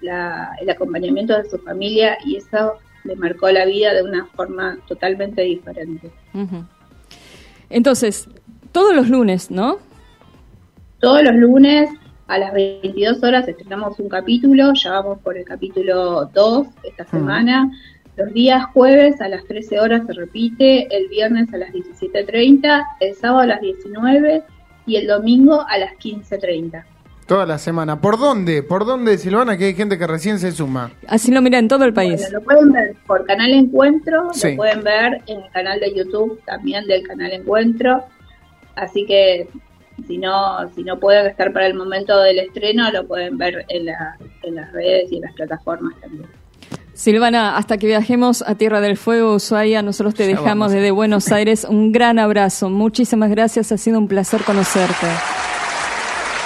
[0.69, 6.11] acompañamiento de su familia y eso le marcó la vida de una forma totalmente diferente.
[7.69, 8.27] Entonces,
[8.71, 9.77] todos los lunes, ¿no?
[10.99, 11.89] Todos los lunes
[12.27, 17.71] a las 22 horas estrenamos un capítulo, ya vamos por el capítulo 2 esta semana.
[18.17, 23.15] Los días jueves a las 13 horas se repite, el viernes a las 17.30, el
[23.15, 24.43] sábado a las 19
[24.85, 26.83] y el domingo a las 15.30.
[27.27, 27.99] Toda la semana.
[27.99, 28.61] ¿Por dónde?
[28.61, 29.57] ¿Por dónde, Silvana?
[29.57, 30.91] Que hay gente que recién se suma.
[31.07, 32.31] Así lo mira en todo el país.
[32.31, 36.85] lo pueden ver por Canal Encuentro, lo pueden ver en el canal de YouTube también
[36.85, 38.03] del Canal Encuentro.
[38.75, 39.47] Así que
[40.07, 43.87] si no, si no pueden estar para el momento del estreno, lo pueden ver en,
[44.43, 46.27] en las redes y en las plataformas también.
[46.93, 51.65] Silvana, hasta que viajemos a Tierra del Fuego, Ushuaia, nosotros te dejamos desde Buenos Aires.
[51.69, 52.69] Un gran abrazo.
[52.69, 53.73] Muchísimas gracias.
[53.73, 55.07] Ha sido un placer conocerte.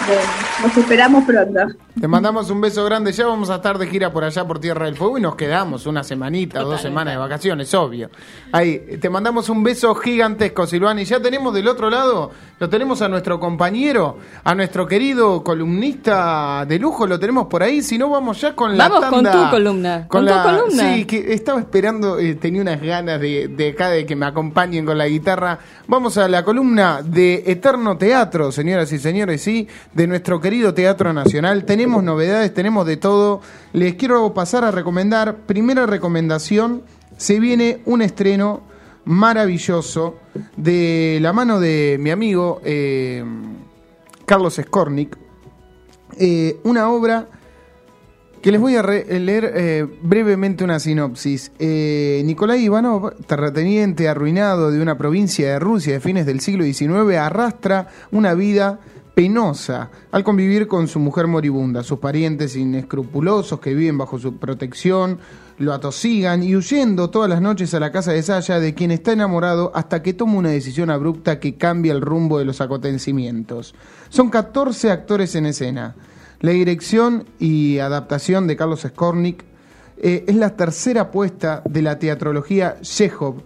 [0.08, 0.22] Bueno,
[0.64, 1.60] nos esperamos pronto.
[2.00, 3.12] Te mandamos un beso grande.
[3.12, 5.86] Ya vamos a estar de gira por allá por Tierra del Fuego y nos quedamos
[5.86, 8.10] una semanita o dos semanas de vacaciones, obvio.
[8.52, 11.02] Ahí, te mandamos un beso gigantesco, Silvana.
[11.02, 16.66] Y ya tenemos del otro lado, lo tenemos a nuestro compañero, a nuestro querido columnista
[16.68, 17.82] de lujo, lo tenemos por ahí.
[17.82, 20.08] Si no, vamos ya con la Vamos con tu columna.
[20.08, 20.96] Con, tu columna.
[20.96, 24.86] Sí, que estaba esperando, eh, tenía unas ganas de, de acá de que me acompañen
[24.86, 25.60] con la guitarra.
[25.88, 31.12] Vamos a la columna de Eterno Teatro, señoras y señores, sí, de nuestro querido Teatro
[31.12, 31.66] Nacional.
[31.80, 33.40] Tenemos novedades, tenemos de todo.
[33.72, 36.84] Les quiero pasar a recomendar, primera recomendación,
[37.16, 38.64] se viene un estreno
[39.06, 40.18] maravilloso
[40.58, 43.24] de la mano de mi amigo eh,
[44.26, 45.16] Carlos Skornik,
[46.18, 47.30] eh, una obra
[48.42, 51.54] que les voy a leer eh, brevemente una sinopsis.
[51.60, 57.88] Nicolai Ivanov, terrateniente arruinado de una provincia de Rusia de fines del siglo XIX, arrastra
[58.12, 58.82] una vida
[59.20, 61.84] penosa al convivir con su mujer moribunda.
[61.84, 65.20] Sus parientes inescrupulosos que viven bajo su protección
[65.58, 69.12] lo atosigan y huyendo todas las noches a la casa de Saya, de quien está
[69.12, 73.76] enamorado, hasta que toma una decisión abrupta que cambia el rumbo de los acontecimientos.
[74.08, 75.96] Son 14 actores en escena.
[76.40, 79.44] La dirección y adaptación de Carlos Skornik
[79.98, 83.44] eh, es la tercera apuesta de la teatrología Chekhov,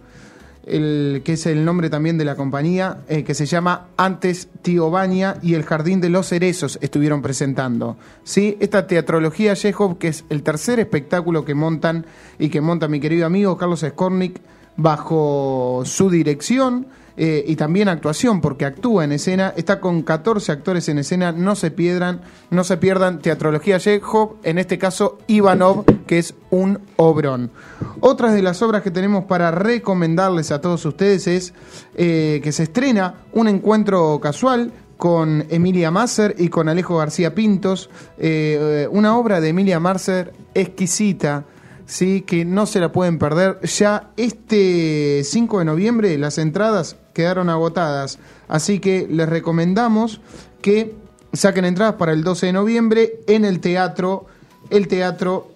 [0.66, 4.90] el, que es el nombre también de la compañía, eh, que se llama Antes Tío
[4.90, 7.96] Baña y El Jardín de los Cerezos estuvieron presentando.
[8.22, 8.56] ¿Sí?
[8.60, 12.06] Esta teatrología Chekhov, que es el tercer espectáculo que montan
[12.38, 14.40] y que monta mi querido amigo Carlos Skornik
[14.76, 20.88] bajo su dirección eh, y también actuación, porque actúa en escena, está con 14 actores
[20.88, 26.18] en escena, no se pierdan, no se pierdan Teatrología Chekhov, en este caso Ivanov, que
[26.18, 27.52] es un obrón.
[28.00, 31.54] Otras de las obras que tenemos para recomendarles a todos ustedes es
[31.94, 37.90] eh, que se estrena un encuentro casual con Emilia Masser y con Alejo García Pintos,
[38.18, 41.44] eh, una obra de Emilia Masser exquisita,
[41.86, 42.22] ¿sí?
[42.22, 43.60] que no se la pueden perder.
[43.62, 50.20] Ya este 5 de noviembre las entradas quedaron agotadas, así que les recomendamos
[50.60, 50.94] que
[51.32, 54.26] saquen entradas para el 12 de noviembre en el teatro,
[54.70, 55.48] el teatro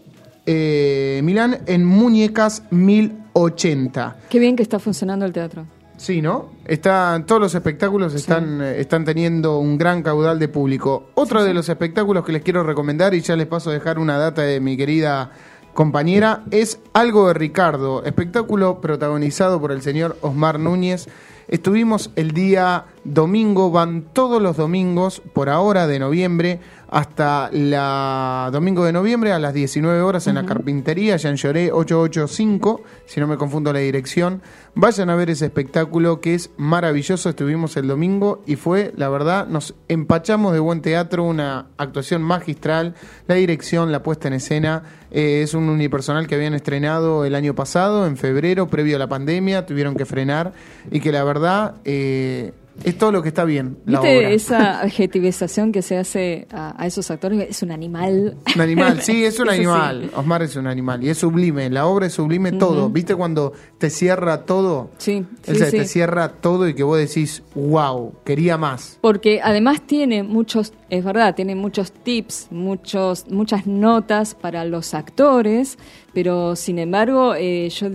[0.47, 4.17] eh, Milán, en Muñecas 1080.
[4.31, 5.67] Qué bien que está funcionando el teatro.
[5.99, 6.51] Sí, ¿no?
[6.65, 11.09] Están, todos los espectáculos están, eh, están teniendo un gran caudal de público.
[11.15, 14.17] Otro de los espectáculos que les quiero recomendar, y ya les paso a dejar una
[14.17, 15.33] data de mi querida
[15.75, 21.09] compañera, es Algo de Ricardo, espectáculo protagonizado por el señor Osmar Núñez.
[21.49, 28.85] Estuvimos el día domingo, van todos los domingos, por ahora de noviembre, hasta la domingo
[28.85, 33.37] de noviembre a las 19 horas en la carpintería, Jean Lloré 885, si no me
[33.37, 34.41] confundo la dirección.
[34.75, 37.29] Vayan a ver ese espectáculo que es maravilloso.
[37.29, 42.95] Estuvimos el domingo y fue, la verdad, nos empachamos de buen teatro, una actuación magistral,
[43.27, 44.83] la dirección, la puesta en escena.
[45.11, 49.09] Eh, es un unipersonal que habían estrenado el año pasado, en febrero, previo a la
[49.09, 50.53] pandemia, tuvieron que frenar
[50.91, 51.75] y que la verdad...
[51.85, 52.53] Eh,
[52.85, 53.79] es todo lo que está bien.
[53.85, 57.47] ¿Viste esa adjetivización que se hace a, esos actores?
[57.49, 58.37] Es un animal.
[58.55, 60.11] Un animal, sí, es un animal.
[60.15, 61.03] Osmar es un animal.
[61.03, 61.71] Y es sublime.
[61.71, 62.91] La obra es sublime todo.
[62.91, 64.91] ¿Viste cuando te cierra todo?
[64.99, 65.25] Sí.
[65.43, 68.99] sí, Te cierra todo y que vos decís, wow, quería más.
[69.01, 75.79] Porque además tiene muchos, es verdad, tiene muchos tips, muchos, muchas notas para los actores
[76.19, 77.87] pero sin embargo eh, yo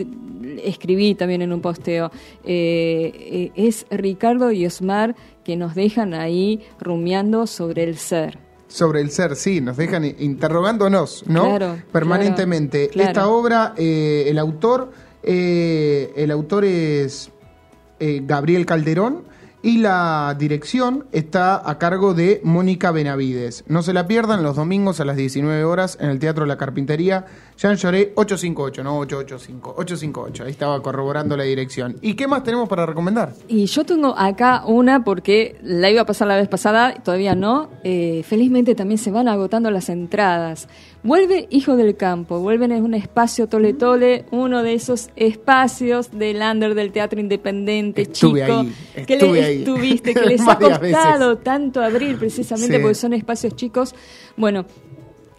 [0.64, 2.10] escribí también en un posteo,
[2.46, 8.40] eh, eh, es Ricardo y Osmar que nos dejan ahí rumiando sobre el ser.
[8.70, 11.58] Sobre el ser, sí, nos dejan interrogándonos, ¿no?
[11.58, 12.92] Claro, Permanentemente.
[12.98, 17.30] Esta obra, el autor, el autor es
[18.00, 19.24] Gabriel Calderón
[19.64, 23.64] y la dirección está a cargo de Mónica Benavides.
[23.68, 27.26] No se la pierdan los domingos a las 19 horas en el Teatro La Carpintería.
[27.58, 30.44] Jean Lloré 858, no 885, 858.
[30.44, 31.96] Ahí estaba corroborando la dirección.
[32.02, 33.34] ¿Y qué más tenemos para recomendar?
[33.48, 37.70] Y yo tengo acá una porque la iba a pasar la vez pasada, todavía no.
[37.86, 40.68] Eh, felizmente también se van agotando las entradas.
[41.04, 46.42] Vuelve Hijo del Campo, vuelven en un espacio tole tole, uno de esos espacios del
[46.42, 48.66] under del teatro independiente chico
[49.06, 53.94] que le estuviste, que les ha costado tanto abrir precisamente porque son espacios chicos.
[54.38, 54.66] Bueno,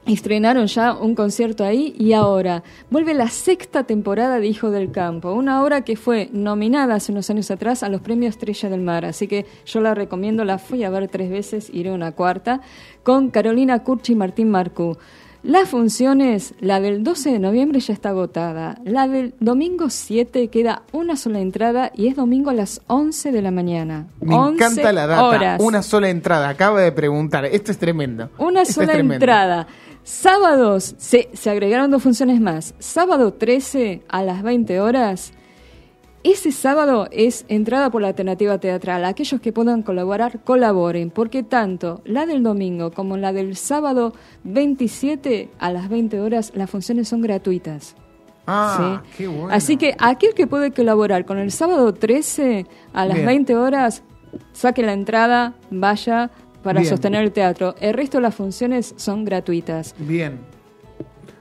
[0.06, 5.32] Estrenaron ya un concierto ahí y ahora vuelve la sexta temporada de Hijo del Campo,
[5.32, 9.06] una obra que fue nominada hace unos años atrás a los premios Estrella del Mar,
[9.06, 12.60] así que yo la recomiendo, la fui a ver tres veces, iré una cuarta,
[13.02, 14.98] con Carolina Curchi y Martín Marcú.
[15.44, 18.78] Las funciones, la del 12 de noviembre ya está agotada.
[18.82, 23.42] La del domingo 7 queda una sola entrada y es domingo a las 11 de
[23.42, 24.08] la mañana.
[24.22, 25.58] Me encanta la data.
[25.60, 26.48] Una sola entrada.
[26.48, 27.44] Acaba de preguntar.
[27.44, 28.30] Esto es tremendo.
[28.38, 29.66] Una sola entrada.
[30.02, 32.74] Sábados, se, se agregaron dos funciones más.
[32.78, 35.34] Sábado 13 a las 20 horas
[36.24, 39.04] ese sábado es entrada por la alternativa teatral.
[39.04, 45.50] Aquellos que puedan colaborar, colaboren, porque tanto la del domingo como la del sábado 27
[45.58, 47.94] a las 20 horas, las funciones son gratuitas.
[48.46, 49.50] Ah, qué bueno.
[49.50, 54.02] Así que aquel que puede colaborar con el sábado 13 a las 20 horas,
[54.52, 56.30] saque la entrada, vaya
[56.62, 57.74] para sostener el teatro.
[57.80, 59.94] El resto de las funciones son gratuitas.
[59.98, 60.38] Bien.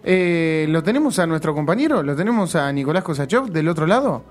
[0.03, 2.03] Eh, ¿Lo tenemos a nuestro compañero?
[2.03, 4.23] ¿Lo tenemos a Nicolás Kosachov del otro lado?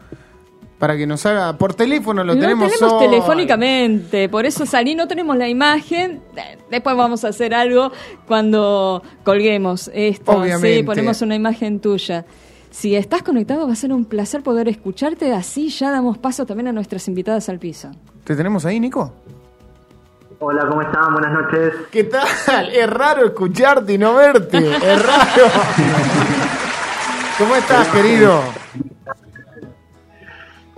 [0.83, 5.37] Para que nos haga por teléfono lo, tenemos, tenemos telefónicamente por eso salí no tenemos
[5.37, 6.21] la imagen
[6.73, 7.92] después vamos a hacer algo
[8.27, 10.79] cuando colguemos esto Obviamente.
[10.79, 12.25] sí ponemos una imagen tuya
[12.73, 16.66] si estás conectado va a ser un placer poder escucharte así ya damos paso también
[16.66, 17.92] a nuestras invitadas al piso
[18.25, 19.12] te tenemos ahí Nico
[20.45, 21.12] Hola, ¿cómo están?
[21.12, 21.73] Buenas noches.
[21.92, 22.27] ¿Qué tal?
[22.75, 24.59] Es raro escucharte y no verte.
[24.59, 25.45] Es raro.
[27.38, 28.42] ¿Cómo estás, querido?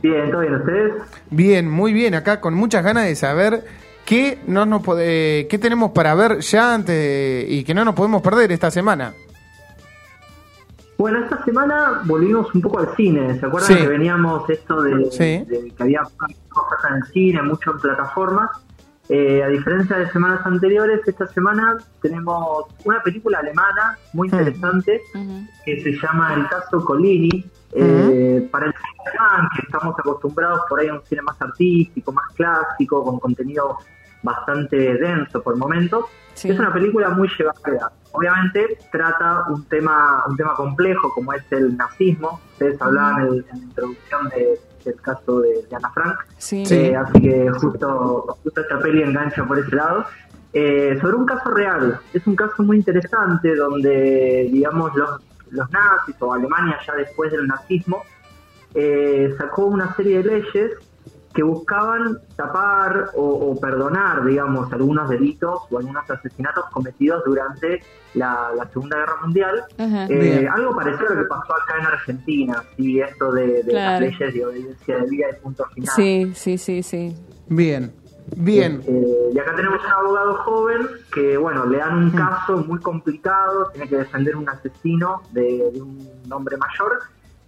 [0.05, 0.93] Bien, ¿todo bien ustedes?
[1.31, 3.65] Bien, muy bien, acá con muchas ganas de saber
[4.05, 8.53] qué, no nos qué tenemos para ver ya antes y que no nos podemos perder
[8.53, 9.15] esta semana.
[10.99, 13.41] Bueno, esta semana volvimos un poco al cine.
[13.41, 15.09] ¿Se acuerdan que veníamos esto de,
[15.75, 16.03] que había
[16.51, 18.51] cosas en el cine, mucho en plataformas?
[19.09, 24.35] Eh, a diferencia de semanas anteriores, esta semana tenemos una película alemana muy hmm.
[24.35, 25.01] interesante
[25.65, 27.43] que se llama El caso Colini.
[27.75, 28.51] Eh, hmm.
[28.51, 33.05] Para el cine que estamos acostumbrados por ahí a un cine más artístico, más clásico,
[33.05, 33.79] con contenido
[34.23, 36.07] bastante denso por momentos,
[36.43, 37.93] es una película muy llevadera.
[38.13, 42.41] Obviamente trata un tema un tema complejo como es el nazismo.
[42.53, 44.29] Ustedes hablaban en, la introducción
[44.85, 46.19] del caso de, Ana Frank.
[46.53, 50.05] Eh, así que justo, justo esta peli engancha por ese lado.
[50.53, 52.01] Eh, sobre un caso real.
[52.13, 55.21] Es un caso muy interesante donde, digamos, los,
[55.55, 58.03] los nazis o Alemania ya después del nazismo
[58.75, 60.73] eh, sacó una serie de leyes
[61.33, 67.83] que buscaban tapar o, perdonar, digamos, algunos delitos o algunos asesinatos cometidos durante
[68.15, 69.65] la, Segunda Guerra Mundial.
[69.77, 74.33] Eh, algo parecido a lo que pasó acá en Argentina, y esto de, las leyes
[74.33, 75.95] de obediencia de vida y punto final.
[75.97, 77.17] Sí, sí, sí, sí.
[77.49, 77.93] Bien.
[78.37, 78.83] Bien.
[78.87, 82.17] Eh, y acá tenemos un abogado joven que, bueno, le dan un mm.
[82.17, 87.01] caso muy complicado, tiene que defender un asesino de, de un hombre mayor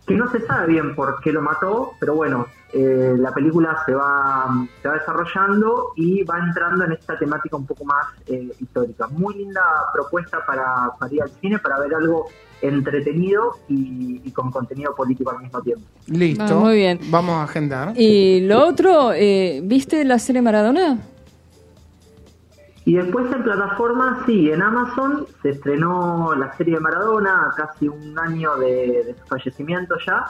[0.06, 3.94] que no se sabe bien por qué lo mató, pero bueno, eh, la película se
[3.94, 4.46] va,
[4.80, 9.08] se va desarrollando y va entrando en esta temática un poco más eh, histórica.
[9.08, 9.62] Muy linda
[9.92, 12.28] propuesta para, para, ir al cine, para ver algo
[12.62, 15.84] entretenido y, con contenido político al mismo tiempo.
[16.06, 16.44] Listo.
[16.44, 17.00] Ah, muy bien.
[17.10, 17.92] Vamos a agendar.
[17.96, 20.98] Y lo otro, eh, ¿viste la serie Maradona?
[22.86, 28.16] Y después en plataforma, sí, en Amazon se estrenó la serie de Maradona, casi un
[28.16, 30.26] año de, su fallecimiento ya.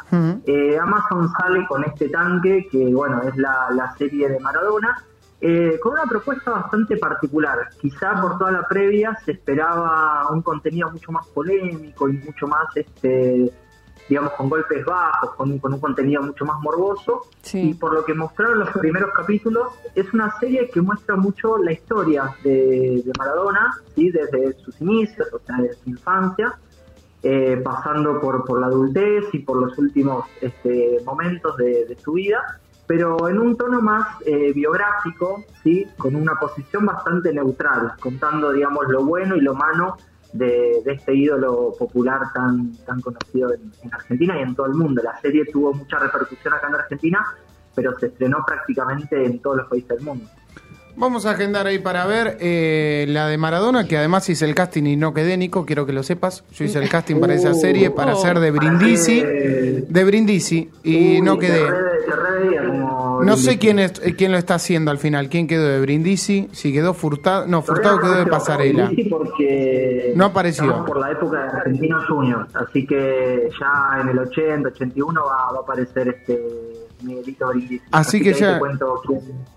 [0.46, 5.04] Eh, Amazon sale con este tanque, que bueno, es la, serie de Maradona,
[5.48, 7.68] eh, con una propuesta bastante particular.
[7.80, 12.66] Quizá por toda la previa se esperaba un contenido mucho más polémico y mucho más
[12.74, 13.52] este
[14.08, 17.22] digamos, con golpes bajos, con, un contenido mucho más morboso.
[17.52, 21.72] Y por lo que mostraron los primeros capítulos, es una serie que muestra mucho la
[21.72, 24.10] historia de, Maradona, ¿sí?
[24.10, 26.58] desde sus inicios, o sea, desde su infancia,
[27.22, 32.60] eh, pasando por, por la adultez y por los últimos este, momentos de, su vida,
[32.86, 35.86] pero en un tono más eh, biográfico, ¿sí?
[35.96, 39.96] con una posición bastante neutral, contando, digamos, lo bueno y lo malo
[40.32, 45.02] de, este ídolo popular tan, tan conocido en, Argentina y en todo el mundo.
[45.02, 47.26] La serie tuvo mucha repercusión acá en Argentina,
[47.74, 50.26] pero se estrenó prácticamente en todos los países del mundo.
[50.98, 54.84] Vamos a agendar ahí para ver eh, la de Maradona, que además hice el casting
[54.84, 56.42] y no quedé, Nico, quiero que lo sepas.
[56.52, 61.20] Yo hice el casting para esa serie, para uh, ser de Brindisi, de Brindisi, y
[61.20, 61.60] no quedé.
[63.22, 66.72] No sé quién es quién lo está haciendo al final, quién quedó de Brindisi, si
[66.72, 68.90] quedó Furtado, no, Furtado quedó de Pasarela.
[70.14, 70.84] No apareció.
[70.86, 75.58] por la época de Argentinos Juniors, así que ya en el 80, 81 va, va
[75.58, 77.82] a aparecer este Miguelito Brindisi.
[77.90, 78.60] Así, que, ya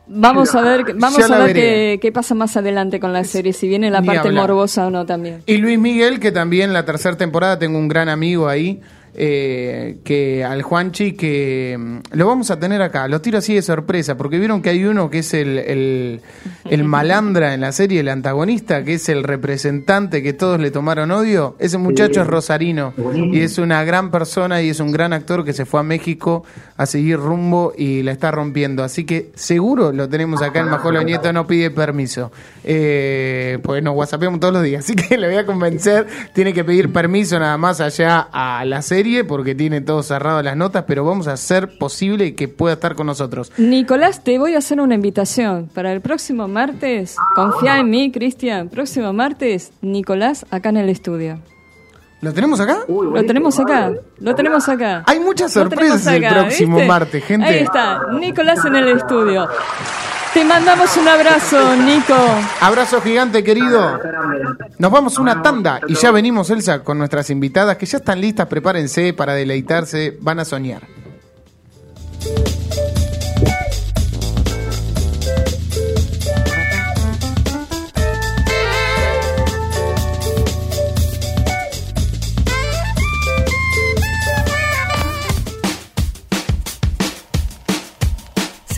[0.08, 3.68] Vamos a ver, vamos a ver qué, qué, pasa más adelante con la serie, si
[3.68, 5.44] viene la parte morbosa o no también.
[5.46, 8.82] Y Luis Miguel, que también la tercera temporada tengo un gran amigo ahí
[9.22, 13.10] eh, que al Juanchi, que mm, lo vamos a tener acá.
[13.10, 16.22] Lo tiro así de sorpresa, porque vieron que hay uno que es el,
[16.70, 21.12] el, malandra en la serie, el antagonista, que es el representante que todos le tomaron
[21.12, 21.58] odio.
[21.60, 25.52] Ese muchacho es Rosarino y es una gran persona y es un gran actor que
[25.52, 26.46] se fue a México
[26.78, 28.86] a seguir rumbo y la está rompiendo.
[28.86, 30.62] Así que seguro lo tenemos acá.
[30.62, 32.32] El Majolo Nieto no pide permiso.
[32.64, 36.08] Eh, pues nos whatsappeamos todos los días, así que le voy a convencer.
[36.34, 40.56] Tiene que pedir permiso nada más allá a la serie porque tiene todo cerrado las
[40.56, 43.52] notas, pero vamos a hacer posible que pueda estar con nosotros.
[43.58, 47.16] Nicolás, te voy a hacer una invitación para el próximo martes.
[47.36, 48.70] Confía en mí, Cristian.
[48.70, 51.40] Próximo martes, Nicolás acá en el estudio.
[52.22, 52.80] ¿Lo tenemos acá?
[52.88, 55.04] lo tenemos acá, lo tenemos acá.
[55.06, 57.48] Hay muchas sorpresas el próximo martes, gente.
[57.48, 59.48] Ahí está, Nicolás en el estudio.
[60.34, 62.16] Te mandamos un abrazo, Nico.
[62.62, 64.00] Abrazo gigante, querido.
[64.78, 68.48] Nos vamos una tanda y ya venimos, Elsa, con nuestras invitadas que ya están listas.
[68.48, 70.99] Prepárense para deleitarse, van a soñar.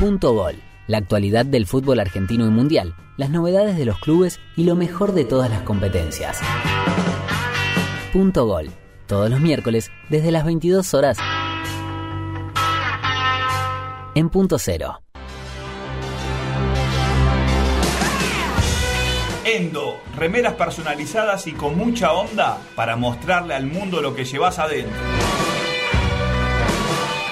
[0.00, 0.54] Punto Gol,
[0.86, 5.12] la actualidad del fútbol argentino y mundial, las novedades de los clubes y lo mejor
[5.12, 6.40] de todas las competencias.
[8.10, 8.70] Punto Gol,
[9.06, 11.18] todos los miércoles desde las 22 horas
[14.14, 15.02] en Punto Cero.
[19.44, 24.96] Endo, remeras personalizadas y con mucha onda para mostrarle al mundo lo que llevas adentro.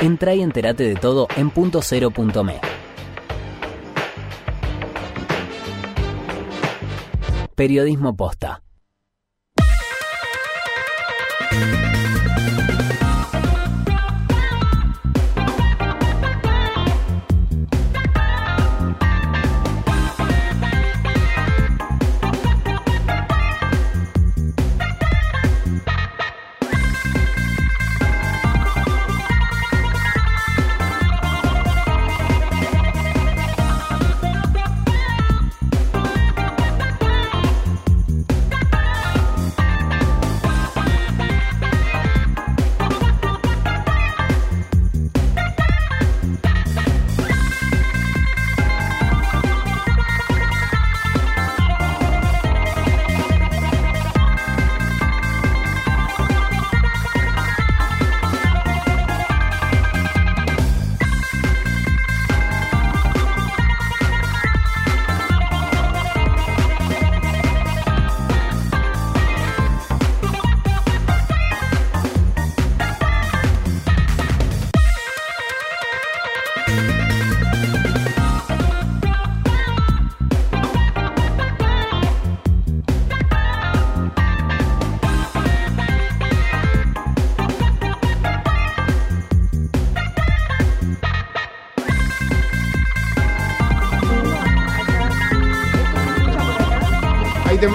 [0.00, 1.82] Entra y entérate de todo en punto.
[7.56, 8.62] Periodismo posta.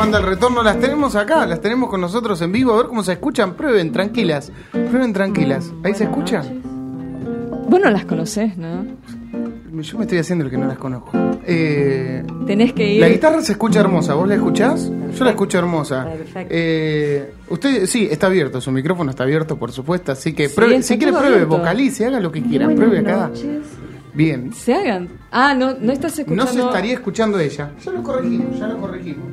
[0.03, 0.61] Manda el retorno.
[0.63, 2.73] Las tenemos acá, las tenemos con nosotros en vivo.
[2.73, 3.53] A ver cómo se escuchan.
[3.53, 4.51] Prueben, tranquilas.
[4.71, 5.71] Prueben, tranquilas.
[5.83, 6.61] ¿Ahí se escuchan?
[7.69, 8.85] Bueno, las conoces, ¿no?
[9.81, 11.11] Yo me estoy haciendo el que no las conozco.
[11.45, 13.01] Eh, Tenés que ir.
[13.01, 14.13] La guitarra se escucha hermosa.
[14.13, 14.91] ¿Vos la escuchás?
[15.17, 16.05] Yo la escucho hermosa.
[16.05, 16.53] Perfecto.
[16.55, 18.61] Eh, usted, sí, está abierto.
[18.61, 20.11] Su micrófono está abierto, por supuesto.
[20.11, 22.67] Así que pruebe, si quiere, pruebe, vocalice, haga lo que quiera.
[22.69, 23.31] pruebe acá.
[24.13, 24.53] Bien.
[24.53, 25.09] Se hagan.
[25.31, 26.45] Ah, no, no estás escuchando.
[26.45, 27.71] No se estaría escuchando ella.
[27.83, 29.27] Ya lo corregimos, ya lo corregimos.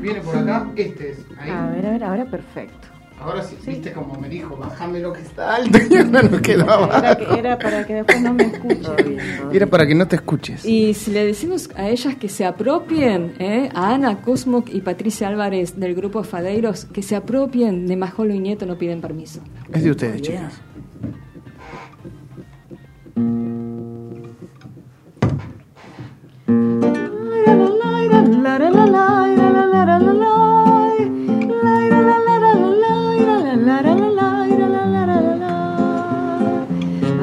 [0.00, 1.18] Viene por acá, este es.
[1.38, 1.50] Ahí.
[1.50, 2.88] A ver, a ver, ahora perfecto.
[3.20, 6.98] Ahora sí, viste como me dijo, bajame lo que está alto y ahora no quedaba.
[6.98, 9.16] Era, era para que después no me escuche.
[9.52, 10.64] Era para que no te escuches.
[10.64, 13.70] Y si le decimos a ellas que se apropien, ¿eh?
[13.74, 18.38] a Ana Cosmoc y Patricia Álvarez del grupo Fadeiros, que se apropien de Majolo y
[18.38, 19.40] Nieto, no piden permiso.
[19.72, 20.60] Es de ustedes, chicas.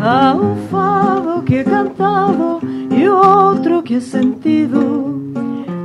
[0.08, 2.60] Há um fado que é cantado
[2.92, 5.34] e outro que é sentido.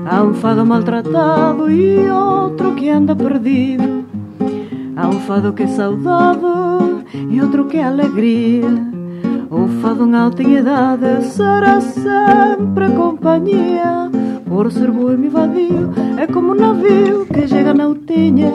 [0.04, 4.04] Há um fado maltratado e outro que anda perdido.
[4.94, 8.99] Há um fado que é saudado e outro que é alegria.
[9.50, 14.08] O fado em alta idade será sempre companhia.
[14.46, 18.52] Por ser boêmio e vadio, é como um navio que chega na altinha.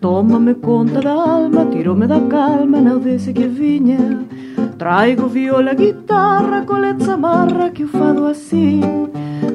[0.00, 4.24] Toma-me conta da alma, tirou-me da calma, não desse que vinha.
[4.78, 8.82] Traigo viola, guitarra, colete, amarra que o fado assim.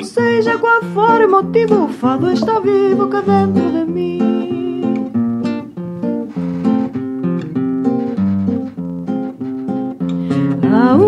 [0.03, 4.68] Seja qual for o motivo, o fado está vivo cá dentro de mim.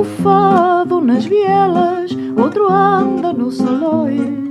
[0.01, 4.49] Um fado nas vielas, outro anda nos salões.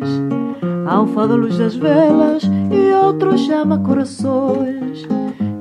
[0.86, 5.04] Há um fado à luz das velas e outro chama corações.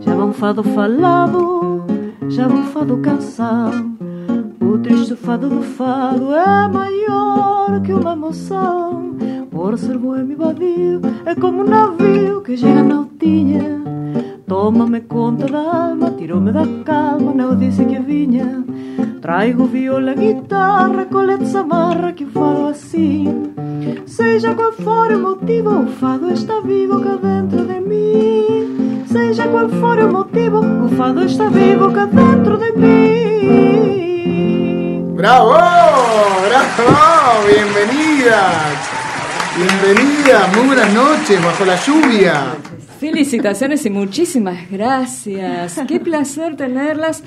[0.02, 1.86] Já um fado falado,
[2.28, 3.98] já um fado canção.
[4.62, 9.16] O triste fado do fado é maior que uma emoção.
[9.50, 13.89] Por ser boêmio vadio, é como um navio que chega na altinha.
[14.50, 18.64] Toma-me conta da alma, tirou-me da calma, não disse que vinha.
[19.22, 23.54] Traigo viola, guitarra, colete, samarra, que falo assim.
[24.08, 29.04] Seja qual for o motivo, o fado está vivo cá dentro de mim.
[29.06, 33.94] Seja qual for o motivo, o fado está vivo cá dentro de mim.
[35.16, 35.54] ¡Bravo!
[36.48, 37.46] ¡Bravo!
[37.46, 38.80] ¡Bienvenidas!
[39.56, 42.69] Bienvenidas, muy buenas noches, bajo la lluvia.
[43.00, 45.80] Felicitaciones y muchísimas gracias.
[45.88, 47.24] Qué placer tenerlas.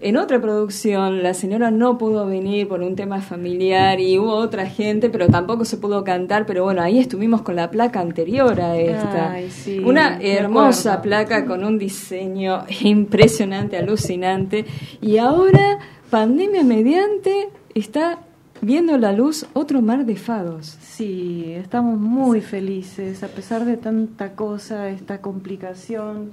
[0.00, 4.66] En otra producción, la señora no pudo venir por un tema familiar y hubo otra
[4.66, 6.46] gente, pero tampoco se pudo cantar.
[6.46, 9.32] Pero bueno, ahí estuvimos con la placa anterior a esta.
[9.32, 14.64] Ay, sí, Una hermosa placa con un diseño impresionante, alucinante.
[15.02, 15.78] Y ahora,
[16.10, 18.20] pandemia mediante, está
[18.60, 20.76] viendo la luz otro mar de fados.
[20.80, 26.30] Sí, estamos muy felices, a pesar de tanta cosa, esta complicación,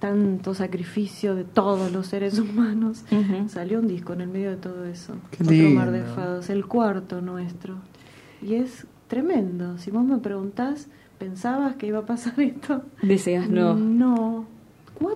[0.00, 3.04] tanto sacrificio de todos los seres humanos.
[3.48, 5.14] Salió un disco en el medio de todo eso.
[5.30, 7.76] Qué Otro mar de fados, el cuarto nuestro.
[8.42, 9.78] Y es tremendo.
[9.78, 10.88] Si vos me preguntás,
[11.18, 12.82] ¿pensabas que iba a pasar esto?
[13.02, 13.74] Deseas no.
[13.74, 14.55] No.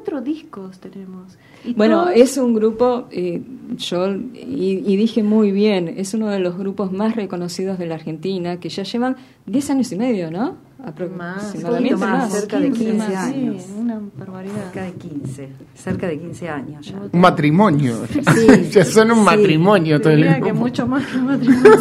[0.01, 1.37] Cuatro discos tenemos.
[1.63, 3.43] Y Bueno, todos- es un grupo, eh,
[3.77, 7.97] yo, y, y dije muy bien, es uno de los grupos más reconocidos de la
[7.97, 10.57] Argentina, que ya llevan 10 años y medio, ¿no?
[10.81, 13.67] más, Aproximadamente poquito más, cerca de 15 15 sí, años.
[13.79, 14.55] una barbaridad.
[14.73, 16.99] Cerca de 15, cerca de 15 años ya.
[17.13, 17.97] Un matrimonio.
[18.35, 19.25] Sí, ya son un sí.
[19.25, 20.55] matrimonio todo el Diría que grupo.
[20.55, 21.77] mucho más que matrimonio.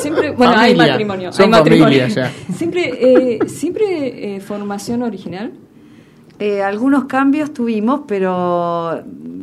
[0.00, 0.92] Siempre, bueno, hay Familia.
[0.94, 1.32] matrimonio.
[1.32, 1.84] Son hay matrimonio.
[1.84, 2.32] familia ya.
[2.56, 5.52] Siempre, eh, siempre eh, formación original.
[6.40, 9.02] Eh, algunos cambios tuvimos, pero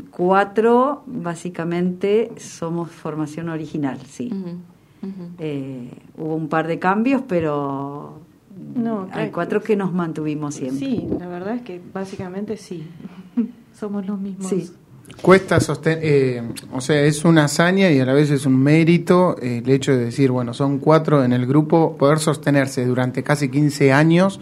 [0.09, 4.31] cuatro básicamente somos formación original, sí.
[5.37, 8.19] Eh, hubo un par de cambios, pero
[8.75, 10.79] No, hay cuatro que nos mantuvimos siempre.
[10.79, 12.87] Sí, la verdad es que básicamente sí.
[13.79, 14.49] Somos los mismos.
[14.49, 14.71] Sí.
[15.21, 16.43] Cuesta sostener,
[16.73, 19.93] o sea, es una hazaña y a la vez es un mérito eh, el hecho
[19.93, 24.39] de decir, bueno, son cuatro en el grupo, poder sostenerse durante casi 15 años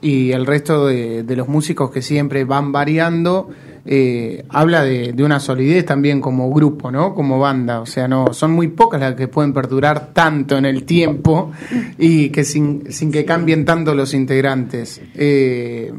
[0.00, 3.50] y el resto de, de los músicos que siempre van variando,
[3.84, 7.14] eh, habla de, de una solidez también como grupo, ¿no?
[7.14, 10.84] Como banda, o sea, no son muy pocas las que pueden perdurar tanto en el
[10.84, 11.52] tiempo
[11.96, 15.00] y que sin, sin que cambien tanto los integrantes.
[15.14, 15.92] Eh,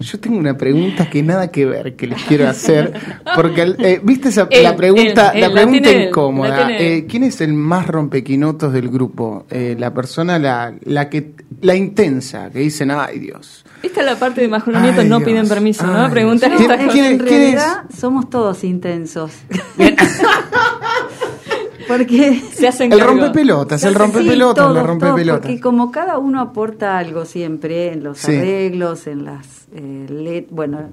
[0.00, 2.92] yo tengo una pregunta que nada que ver que les quiero hacer,
[3.34, 6.68] porque eh, viste esa, la pregunta, la pregunta incómoda.
[6.70, 6.76] la.
[6.78, 9.46] Eh, ¿Quién es el más rompequinotos del grupo?
[9.50, 13.64] Eh, la persona, la, la que, la intensa, que dicen, ay Dios.
[13.82, 14.48] Esta es la parte de
[15.02, 15.28] Ay, no Dios.
[15.28, 16.08] piden permiso, ¿no?
[16.08, 16.42] Dios.
[16.42, 16.92] estas ¿Quién- cosas.
[16.92, 19.32] quién- En realidad somos todos intensos.
[21.88, 25.40] Porque Se hacen El rompepelotas, el Sí, rompepelotas, todos, la rompepelotas.
[25.42, 28.34] Porque como cada uno aporta algo siempre en los Sí.
[28.36, 30.90] arreglos, en las eh, let- bueno,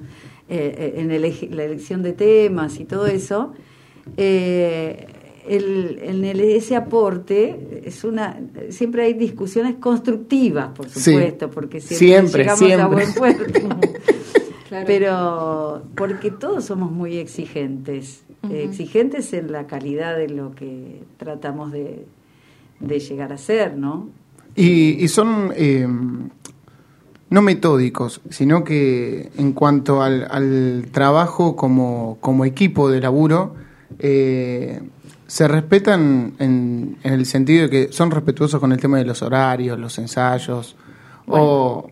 [0.50, 3.54] eh, eh, en ele- la elección de temas y todo eso,
[4.18, 5.06] eh,
[5.48, 8.39] el, en el- ese aporte es una
[8.70, 11.12] siempre hay discusiones constructivas, por Sí.
[11.14, 13.06] supuesto, porque siempre, Siempre, llegamos a siempre.
[13.06, 13.60] buen puerto.
[14.72, 14.86] Claro.
[14.88, 22.06] Pero porque todos somos muy exigentes, exigentes en la calidad de lo que tratamos de,
[22.80, 24.10] de llegar a ser, ¿no?
[24.56, 25.88] Y, y son eh,
[27.30, 33.56] no metódicos, sino que en cuanto al, al trabajo como, como equipo de laburo,
[34.00, 34.82] eh,
[35.28, 39.22] se respetan en, en el sentido de que son respetuosos con el tema de los
[39.22, 40.76] horarios, los ensayos,
[41.28, 41.89] o...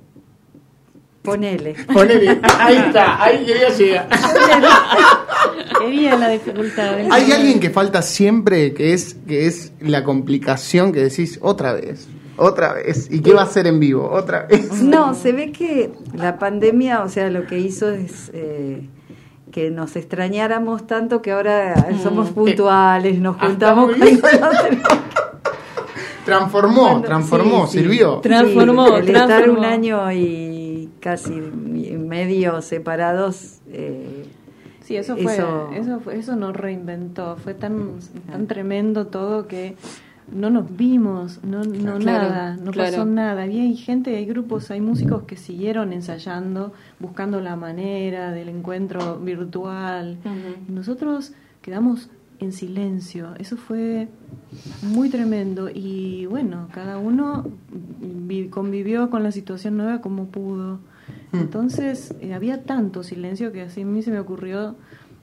[1.21, 1.75] Ponele.
[1.91, 4.07] Ponele, ahí está, ahí quería llegar.
[5.79, 6.95] Quería la dificultad.
[6.95, 11.73] del- Hay alguien que falta siempre, que es, que es la complicación que decís otra
[11.73, 12.07] vez,
[12.37, 14.71] otra vez, y qué va a hacer en vivo, otra vez.
[14.81, 18.87] No, se ve que la pandemia, o sea, lo que hizo es eh,
[19.51, 24.19] que nos extrañáramos tanto que ahora somos puntuales, nos juntamos está muy bien.
[24.21, 24.87] cuando no tenemos
[26.25, 27.79] Transformó, transformó, sí, sí.
[27.79, 28.19] sirvió.
[28.19, 29.59] Transformó, Sí, el estar transformó.
[29.59, 30.48] un año y
[30.99, 33.59] casi medio separados.
[33.67, 34.25] eh,
[34.81, 37.35] Sí, eso fue, Eso- eso, fue, eso nos reinventó.
[37.37, 37.99] Fue tan,
[38.31, 39.75] tan tremendo todo que
[40.31, 42.91] no nos vimos, no, no Claro, nada, no claro.
[42.91, 43.43] pasó nada.
[43.43, 49.19] Había hay gente, hay grupos, hay músicos que siguieron ensayando, buscando la manera del encuentro
[49.19, 50.17] virtual.
[50.67, 53.33] Nosotros quedamos en silencio.
[53.37, 54.07] Eso fue
[54.81, 55.69] muy tremendo.
[55.73, 57.45] Y bueno, cada uno
[58.27, 60.79] vi- convivió con la situación nueva como pudo.
[61.33, 64.75] Entonces eh, había tanto silencio que así a mí se me ocurrió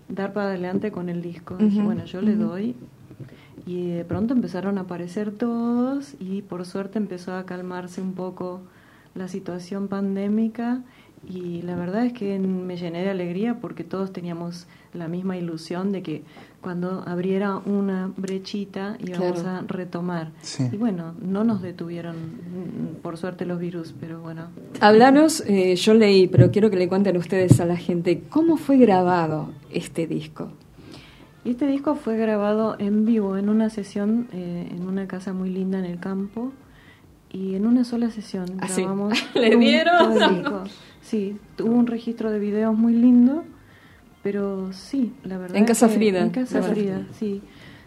[0.08, 1.56] dar para adelante con el disco.
[1.56, 2.74] Dije, bueno, yo le doy.
[3.66, 8.60] Y de pronto empezaron a aparecer todos y por suerte empezó a calmarse un poco
[9.16, 10.82] la situación pandémica
[11.28, 15.92] y la verdad es que me llené de alegría porque todos teníamos la misma ilusión
[15.92, 16.22] de que
[16.60, 20.30] cuando abriera una brechita íbamos a retomar.
[20.72, 24.48] Y bueno, no nos detuvieron, mm, por suerte, los virus, pero bueno.
[24.80, 28.76] Hablanos, eh, yo leí, pero quiero que le cuenten ustedes a la gente, ¿cómo fue
[28.76, 30.50] grabado este disco?
[31.44, 35.78] este disco fue grabado en vivo, en una sesión, eh, en una casa muy linda
[35.78, 36.52] en el campo,
[37.30, 39.12] y en una sola sesión ¿Ah, grabamos.
[39.34, 40.14] ¿Le dieron?
[41.06, 43.44] Sí, tuvo un registro de videos muy lindo,
[44.24, 45.56] pero sí, la verdad.
[45.56, 46.20] En Casa Frida.
[46.20, 47.42] En Casa Frida, sí.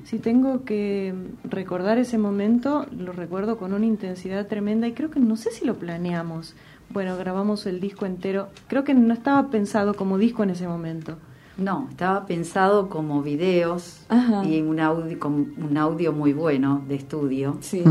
[0.05, 1.13] Si tengo que
[1.43, 5.65] recordar ese momento, lo recuerdo con una intensidad tremenda y creo que no sé si
[5.65, 6.55] lo planeamos.
[6.91, 8.47] Bueno, grabamos el disco entero.
[8.67, 11.17] Creo que no estaba pensado como disco en ese momento.
[11.57, 14.05] No, estaba pensado como videos
[14.45, 17.57] y un audio, un audio muy bueno de estudio.
[17.59, 17.83] Sí.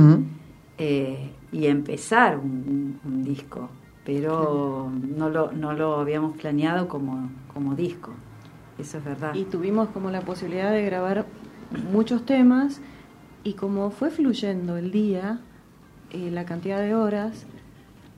[0.78, 3.68] Eh, y empezar un, disco,
[4.08, 8.12] pero no, lo, no lo habíamos planeado como, como disco,
[8.78, 9.34] eso es verdad.
[9.34, 11.26] Y tuvimos como la posibilidad de grabar
[11.92, 12.80] muchos temas
[13.44, 15.40] y como fue fluyendo el día,
[16.10, 17.44] eh, la cantidad de horas,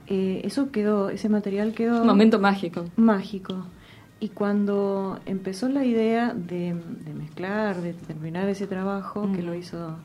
[0.07, 2.03] eh, eso quedó, ese material quedó...
[2.03, 2.85] Un momento mágico.
[2.95, 3.57] Mágico.
[4.21, 6.73] Y cuando empezó la idea de,
[7.19, 9.97] mezclar, de terminar ese trabajo, que lo hizo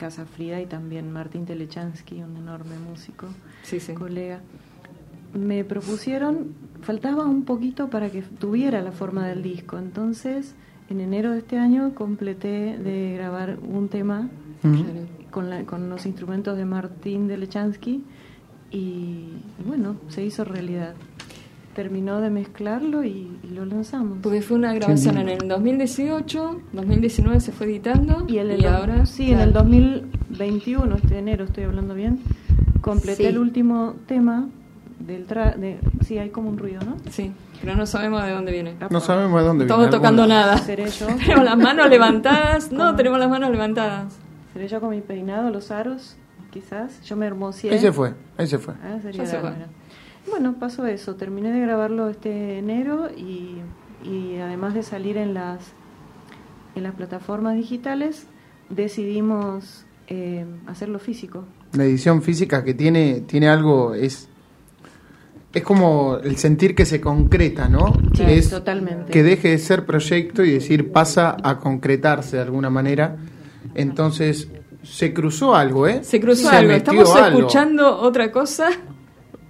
[0.00, 3.26] Casa Frida y también Martín Telechansky, un enorme músico,
[3.94, 4.40] colega.
[5.34, 10.54] Me propusieron, faltaba un poquito para que tuviera la forma del disco, entonces
[10.88, 14.30] en enero de este año completé de grabar un tema
[15.30, 18.02] con, con los instrumentos de Martín Telechansky
[18.70, 19.34] y
[19.66, 20.94] bueno, se hizo realidad
[21.80, 24.18] terminó de mezclarlo y, lo lanzamos.
[24.20, 29.32] Porque fue una grabación en el 2018, 2019 se fue editando y, el, ahora sí,
[29.32, 32.20] en el 2021, este enero estoy hablando bien,
[32.82, 34.50] completé el último tema
[34.98, 36.98] del tra de, sí hay como un ruido, ¿no?
[37.08, 38.76] Sí, pero no sabemos de dónde viene.
[38.90, 39.82] No sabemos de dónde viene.
[39.82, 40.60] Estamos tocando nada.
[40.66, 42.70] tenemos las manos levantadas.
[42.70, 44.18] No, tenemos las manos levantadas.
[44.52, 46.18] Seré yo con mi peinado, los aros,
[46.50, 47.00] quizás.
[47.04, 47.70] Yo me hermosé.
[47.70, 48.74] Ahí se fue, ahí se fue.
[48.84, 49.52] Ah, sería se fue.
[50.28, 51.14] Bueno, pasó eso.
[51.14, 53.60] Terminé de grabarlo este enero y,
[54.40, 55.72] además de salir en las,
[56.74, 58.26] en las plataformas digitales,
[58.68, 61.44] decidimos eh, hacerlo físico.
[61.72, 64.28] La edición física que tiene, tiene algo, es,
[65.52, 67.92] es como el sentir que se concreta, ¿no?
[68.18, 69.10] es totalmente.
[69.12, 73.16] Que deje de ser proyecto y decir pasa a concretarse de alguna manera.
[73.74, 74.48] Entonces,
[74.82, 76.02] se cruzó algo, ¿eh?
[76.02, 76.72] Se cruzó algo.
[76.72, 78.70] Estamos escuchando otra cosa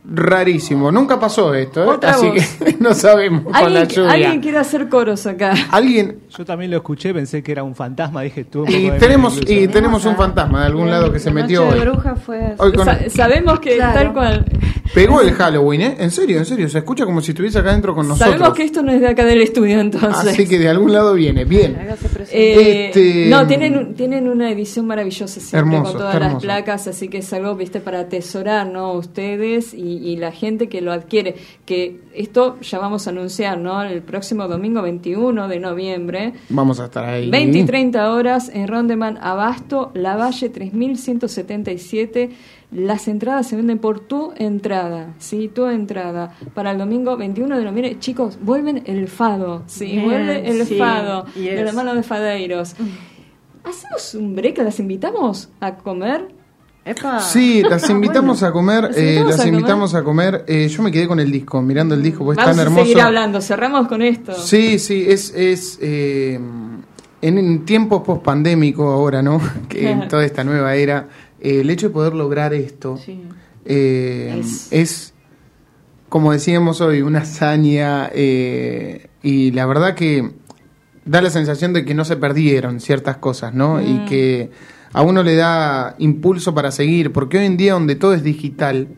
[0.04, 0.90] rarísimo.
[0.90, 1.98] Nunca pasó esto, ¿eh?
[2.02, 4.12] así que no sabemos con la lluvia.
[4.12, 5.54] Alguien quiere hacer coros acá.
[5.70, 6.20] Alguien.
[6.36, 8.64] Yo también lo escuché, pensé que era un fantasma, dije tú.
[8.66, 11.80] Y tenemos y tenemos un fantasma de algún lado que se metió hoy.
[11.80, 12.56] bruja fue
[13.08, 14.44] sabemos que tal cual.
[14.94, 15.96] Pegó el Halloween, ¿eh?
[16.00, 16.68] En serio, en serio.
[16.68, 18.34] Se escucha como si estuviese acá adentro con nosotros.
[18.34, 20.32] Sabemos que esto no es de acá del estudio, entonces.
[20.32, 21.44] Así que de algún lado viene.
[21.44, 21.76] Bien.
[22.30, 23.26] Eh, este...
[23.28, 27.54] No, tienen, tienen una edición maravillosa siempre con todas las placas, así que es algo,
[27.54, 28.92] viste, para atesorar, ¿no?
[28.94, 31.36] Ustedes y, y, la gente que lo adquiere.
[31.64, 33.82] Que esto ya vamos a anunciar, ¿no?
[33.82, 36.32] El próximo domingo 21 de noviembre.
[36.48, 37.30] Vamos a estar ahí.
[37.30, 42.30] 20 y 30 horas en Rondeman Abasto, La Valle 3177
[42.72, 45.50] las entradas se venden por tu entrada, ¿sí?
[45.52, 46.36] Tu entrada.
[46.54, 49.98] Para el domingo 21 de noviembre, chicos, vuelven el fado, ¿sí?
[49.98, 52.76] Vuelve el fado de la mano de Fadeiros.
[53.64, 54.58] ¿Hacemos un break?
[54.58, 56.39] ¿Las invitamos a comer?
[57.20, 58.84] Sí, las invitamos a comer.
[58.84, 60.44] ¿Las eh, invitamos, a, comer?
[60.48, 62.82] Eh, yo me quedé con el disco, mirando el disco, porque es tan hermoso.
[62.82, 64.34] a seguir hablando, cerramos con esto.
[64.34, 65.32] Sí, sí, es.
[65.34, 66.40] es eh,
[67.22, 69.40] en, tiempos post pandémico ahora, ¿no?
[69.68, 71.08] Que en toda esta nueva era
[71.38, 72.98] el hecho de poder lograr esto
[73.64, 75.14] es.
[76.08, 80.30] como decíamos hoy, una hazaña y la verdad que
[81.04, 83.80] da la sensación de que no se perdieron ciertas cosas, ¿no?
[83.80, 84.06] Y mm.
[84.06, 84.50] que
[84.92, 88.88] a uno le da impulso para seguir, porque hoy en día donde todo es digital,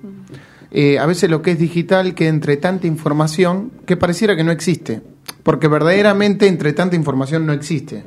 [0.71, 4.53] eh, a veces lo que es digital que entre tanta información que pareciera que no
[4.53, 5.03] existe,
[5.43, 8.05] porque verdaderamente entre tanta información no existe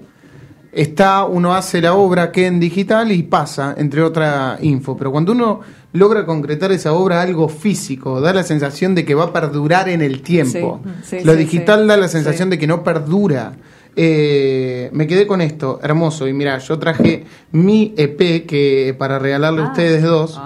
[0.76, 4.96] está, uno hace la obra que en digital y pasa, entre otra info.
[4.98, 5.62] Pero cuando uno
[5.94, 10.02] logra concretar esa obra algo físico, da la sensación de que va a perdurar en
[10.02, 10.82] el tiempo.
[11.24, 13.54] Lo digital da la sensación de que no perdura.
[13.98, 16.28] Eh, me quedé con esto, hermoso.
[16.28, 19.70] Y mira, yo traje mi EP que para regalarle a ah.
[19.70, 20.40] ustedes dos,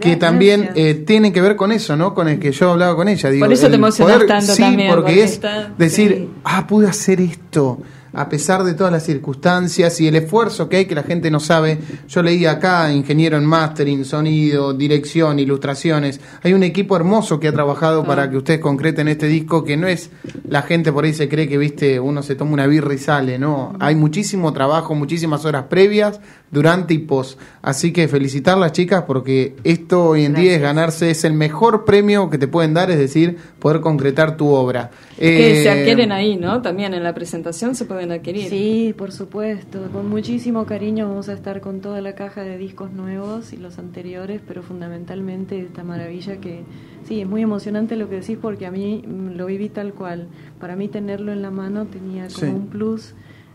[0.00, 2.14] que también eh, tiene que ver con eso, ¿no?
[2.14, 3.30] Con el que yo hablaba con ella.
[3.38, 4.90] Por eso te emocionas tanto sí, también.
[4.90, 5.40] Porque, es
[5.78, 7.78] decir, ah, pude hacer esto
[8.12, 11.40] a pesar de todas las circunstancias y el esfuerzo que hay que la gente no
[11.40, 11.78] sabe.
[12.08, 16.20] Yo leí acá, ingeniero en mastering, sonido, dirección, ilustraciones.
[16.42, 19.86] Hay un equipo hermoso que ha trabajado para que ustedes concreten este disco, que no
[19.86, 20.10] es
[20.48, 23.38] la gente por ahí se cree que, viste, uno se toma una birra y sale,
[23.38, 23.74] no.
[23.80, 26.20] Hay muchísimo trabajo, muchísimas horas previas,
[26.50, 27.38] durante y post.
[27.62, 31.84] Así que felicitar las chicas porque esto hoy en día es ganarse, es el mejor
[31.84, 34.90] premio que te pueden dar, es decir, poder concretar tu obra.
[35.18, 36.60] Que se Eh, adquieren ahí, ¿no?
[36.62, 38.48] También en la presentación se pueden adquirir.
[38.48, 39.88] Sí, por supuesto.
[39.92, 43.78] Con muchísimo cariño vamos a estar con toda la caja de discos nuevos y los
[43.78, 46.62] anteriores, pero fundamentalmente esta maravilla que
[47.06, 50.26] sí, es muy emocionante lo que decís porque a mí mm, lo viví tal cual.
[50.58, 52.46] Para mí tenerlo en la mano tenía como Sí.
[52.46, 53.14] un plus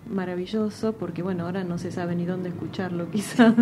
[0.10, 3.54] maravilloso porque bueno, ahora no se sabe ni dónde escucharlo quizás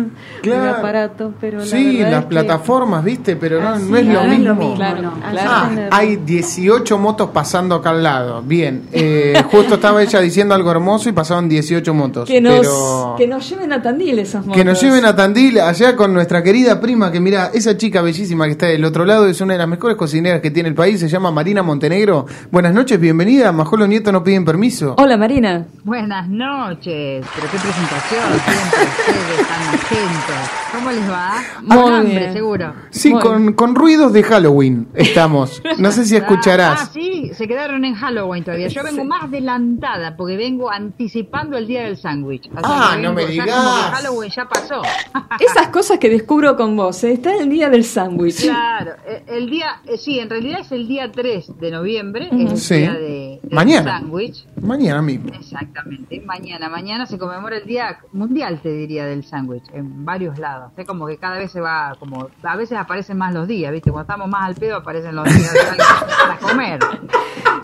[0.42, 0.62] Claro.
[0.62, 4.06] un aparato, pero la Sí, las es que- plataformas, viste, pero no, Ah, no es
[4.06, 4.44] lo es mismo.
[4.44, 5.12] lo mismo, Claro, no.
[5.30, 5.50] claro.
[5.50, 8.42] Ah, hay 18 motos pasando acá al lado.
[8.42, 12.28] Bien, eh, justo estaba ella diciendo algo hermoso y pasaban 18 motos.
[12.28, 13.14] Que nos, pero...
[13.16, 14.56] que nos lleven a Tandil esas motos.
[14.56, 18.44] Que nos lleven a Tandil, allá con nuestra querida prima, que mira, esa chica bellísima
[18.46, 21.00] que está del otro lado es una de las mejores cocineras que tiene el país,
[21.00, 22.26] se llama Marina Montenegro.
[22.50, 23.50] Buenas noches, bienvenida.
[23.52, 24.94] Majolo Nieto no piden permiso.
[24.98, 25.66] Hola Marina.
[25.84, 30.50] Buenas noches, pero qué presentación, siempre ustedes tan atentos.
[30.72, 31.32] ¿Cómo les va?
[31.62, 32.32] Muy Con hambre, bien.
[32.32, 32.74] seguro.
[32.90, 35.62] Sí, con, con ruidos de Halloween estamos.
[35.78, 36.90] No sé si Ah, escucharás.
[36.92, 38.66] sí, se quedaron en Halloween todavía.
[38.68, 42.48] Yo vengo más adelantada porque vengo anticipando el día del sándwich.
[42.56, 43.50] Así Ah, que no me ya digas.
[43.56, 44.82] como que Halloween ya pasó.
[45.40, 47.12] Esas cosas que descubro con vos, ¿eh?
[47.12, 48.42] está el día del sándwich.
[48.42, 52.50] Claro, eh, el día, eh, sí, en realidad es el día 3 de noviembre, es
[52.52, 52.74] el Sí.
[52.78, 53.98] día de, del Mañana.
[53.98, 54.46] sándwich.
[54.60, 55.28] Mañana mismo.
[55.34, 60.72] Exactamente, mañana, mañana se conmemora el Día Mundial, te diría, del sándwich, en varios lados.
[60.76, 63.90] Es como que cada vez se va, como, a veces aparecen más los días, ¿viste?
[63.90, 65.52] Cuando estamos más al pedo aparecen los días
[66.22, 66.80] para comer.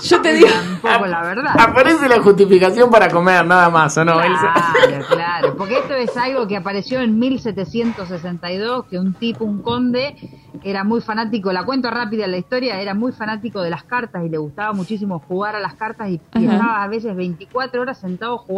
[0.02, 1.56] Yo te digo, Tampoco la verdad.
[1.58, 4.14] Aparece la justificación para comer, nada más, ¿o no?
[4.14, 10.16] Claro, claro, porque esto es algo que apareció en 1762, que un tipo, un conde,
[10.62, 14.28] era muy fanático, la cuento rápida la historia, era muy fanático de las cartas y
[14.28, 18.38] le gustaba muchísimo jugar a las cartas y, y estaba a veces 24 horas sentado
[18.38, 18.49] jugando.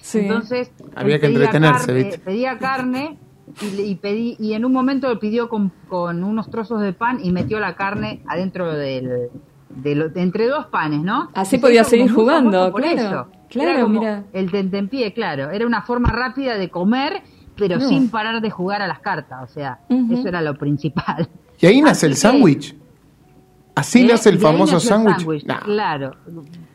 [0.00, 0.18] Sí.
[0.20, 2.18] Entonces, Había que pedía entretenerse, carne, ¿viste?
[2.18, 3.18] Pedía carne
[3.62, 6.92] y, le- y pedí, y en un momento lo pidió con, con unos trozos de
[6.92, 9.28] pan y metió la carne adentro del...
[9.70, 11.30] De lo- entre dos panes, ¿no?
[11.34, 13.26] Así Y podía seguir jugando, por claro, eso.
[13.48, 14.24] claro, mira.
[14.34, 15.50] El tentempié, claro.
[15.50, 17.22] Era una forma rápida de comer,
[17.56, 17.88] pero No.
[17.88, 19.38] sin parar de jugar a las cartas.
[19.42, 21.26] O sea, eso era lo principal.
[21.58, 22.76] Y ahí nace el Así sándwich.
[23.74, 24.08] Así ¿Eh?
[24.10, 25.16] nace el famoso sándwich.
[25.20, 25.60] sándwich, Nah.
[25.60, 26.16] Claro.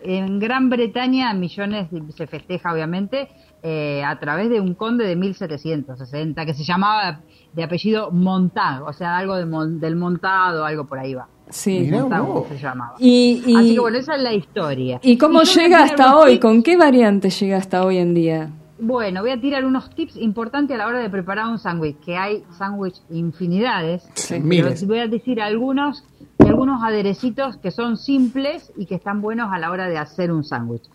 [0.01, 3.27] En Gran Bretaña, millones de- se festeja, obviamente,
[3.63, 7.21] eh, a través de un conde de 1760 que se llamaba
[7.53, 11.27] de apellido Montag, o sea, algo de mon- del montado, algo por ahí va.
[11.49, 11.79] sí.
[11.91, 12.47] Mirá vos.
[12.49, 12.95] se llamaba.
[12.99, 14.99] Y, y, Así que bueno, esa es la historia.
[15.01, 16.31] ¿y cómo llega hasta hoy?
[16.33, 16.41] tips.
[16.41, 18.49] ¿Con qué variante llega hasta hoy en día?
[18.79, 22.15] Bueno, voy a tirar unos tips importantes a la hora de preparar un sándwich, que
[22.15, 24.07] hay sándwich infinidades.
[24.13, 24.85] Sí, Pero miles.
[24.85, 26.03] voy a decir algunos,
[26.47, 30.43] algunos aderecitos que son simples y que están buenos a la hora de hacer un
[30.43, 30.89] sándwich.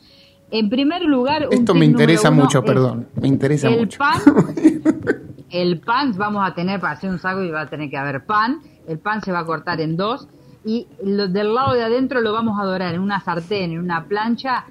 [0.50, 3.08] En primer lugar, un Esto me interesa mucho, perdón.
[3.20, 3.98] Me interesa el mucho.
[3.98, 4.20] pan.
[5.50, 8.60] el pan vamos a tener para hacer un sándwich va a tener que haber pan.
[8.86, 10.28] El pan se va a cortar en dos
[10.64, 14.04] y lo del lado de adentro lo vamos a dorar en una sartén, en una
[14.04, 14.64] plancha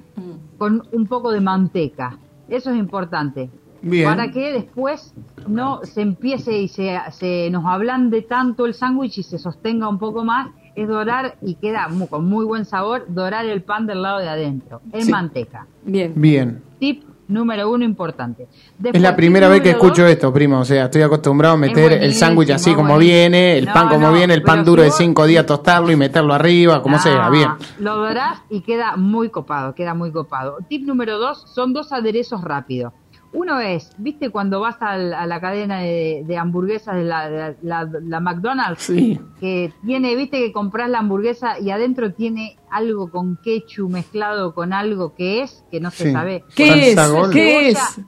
[0.58, 2.18] con un poco de manteca.
[2.48, 3.50] Eso es importante.
[3.82, 4.06] Bien.
[4.06, 5.14] Para que después
[5.48, 9.98] no se empiece y se, se nos ablande tanto el sándwich y se sostenga un
[9.98, 14.20] poco más, es dorar y queda con muy buen sabor, dorar el pan del lado
[14.20, 15.12] de adentro, en Sí.
[15.12, 15.68] manteca.
[15.84, 16.14] Bien.
[16.16, 16.62] Bien.
[16.80, 18.48] Tip número uno importante.
[18.92, 20.60] Es la primera vez que escucho dos, esto, primo.
[20.60, 23.14] O sea, estoy acostumbrado a meter el sándwich así como buenísimo.
[23.16, 25.92] viene, el No, pan como no, viene, el pan duro si de cinco días tostarlo
[25.92, 27.50] y meterlo arriba, como Ah, sea, bien.
[27.80, 30.58] Lo dorás y queda muy copado, queda muy copado.
[30.68, 32.92] Tip número dos, son dos aderezos rápidos.
[33.34, 37.56] Uno es, ¿viste cuando vas al- a la cadena de, de hamburguesas de la, de
[37.62, 38.82] la- la McDonald's?
[38.84, 39.20] Sí.
[39.40, 44.74] Que tiene, viste que compras la hamburguesa y adentro tiene algo con ketchup mezclado con
[44.74, 46.12] algo que es, que no se Sí.
[46.12, 46.44] sabe.
[46.56, 47.12] ¿Qué es?
[47.12, 47.32] Gol.
[47.32, 47.80] ¿Qué Cebolla.
[47.80, 48.02] es?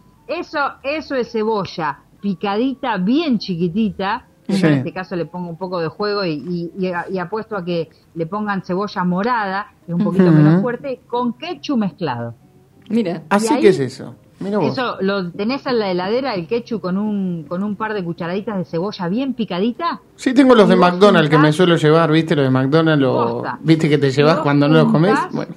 [0.47, 4.27] Eso, eso es cebolla picadita, bien chiquitita.
[4.47, 7.55] Yo en este caso le pongo un poco de juego y, y- y- y apuesto
[7.55, 12.35] a que le pongan cebolla morada, que es un poquito menos fuerte, con ketchup mezclado.
[12.89, 13.23] Mira.
[13.29, 14.15] Así ahí- que es eso.
[14.45, 18.57] Eso lo tenés en la heladera, el ketchup con un, con un par de cucharaditas
[18.57, 20.01] de cebolla bien picadita.
[20.15, 22.35] Sí, tengo los de McDonald's que me suelo llevar, ¿viste?
[22.35, 23.59] Los de McDonald's, o Posta.
[23.61, 25.17] ¿viste que te llevas cuando no los comes?
[25.31, 25.53] Bueno,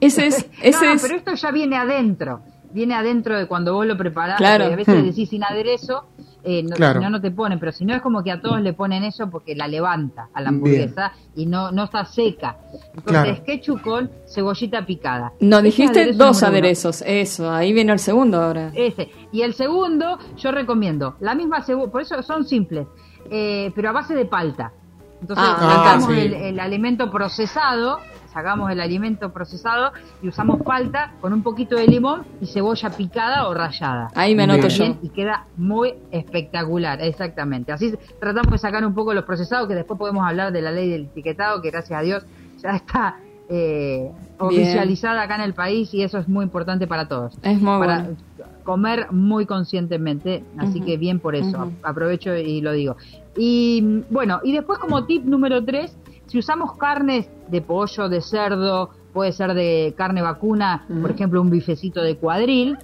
[0.00, 2.40] Ese es, ese no, es, pero esto ya viene adentro.
[2.72, 4.36] Viene adentro de cuando vos lo preparás.
[4.36, 4.64] Claro.
[4.64, 5.04] A veces Hmm.
[5.06, 6.06] decís sin aderezo
[6.44, 7.00] eh, no, Claro.
[7.00, 9.02] si no, no te ponen, pero si no es como que a todos le ponen
[9.02, 12.58] eso porque la levanta a la hamburguesa y no, no está seca.
[12.94, 13.44] Entonces, Claro.
[13.44, 15.32] ketchup con cebollita picada.
[15.40, 16.46] No, Ese dijiste aderezo dos uno.
[16.48, 18.70] aderezos, eso, ahí viene el segundo ahora.
[18.74, 19.10] Ese.
[19.32, 22.86] Y el segundo, yo recomiendo la misma cebolla, por eso son simples,
[23.30, 24.72] eh, pero a base de palta.
[25.20, 26.20] Entonces, Ah, sacamos sí.
[26.20, 27.98] el, el alimento procesado,
[28.34, 33.48] sacamos el alimento procesado y usamos palta con un poquito de limón y cebolla picada
[33.48, 34.10] o rallada.
[34.14, 34.98] Ahí me anoto Bien, yo.
[35.02, 37.70] Y queda muy espectacular, exactamente.
[37.72, 40.90] Así tratamos de sacar un poco los procesados, que después podemos hablar de la ley
[40.90, 42.26] del etiquetado, que gracias a Dios
[42.60, 43.16] ya está
[43.48, 47.38] eh, oficializada acá en el país y eso es muy importante para todos.
[47.42, 48.16] Es muy para bueno.
[48.64, 52.96] comer muy conscientemente, así que bien por eso, aprovecho y lo digo.
[53.36, 58.20] Y mm, bueno, y después como tip número tres, si usamos carnes de pollo, de
[58.20, 62.76] cerdo, puede ser de carne vacuna, por ejemplo un bifecito de cuadril,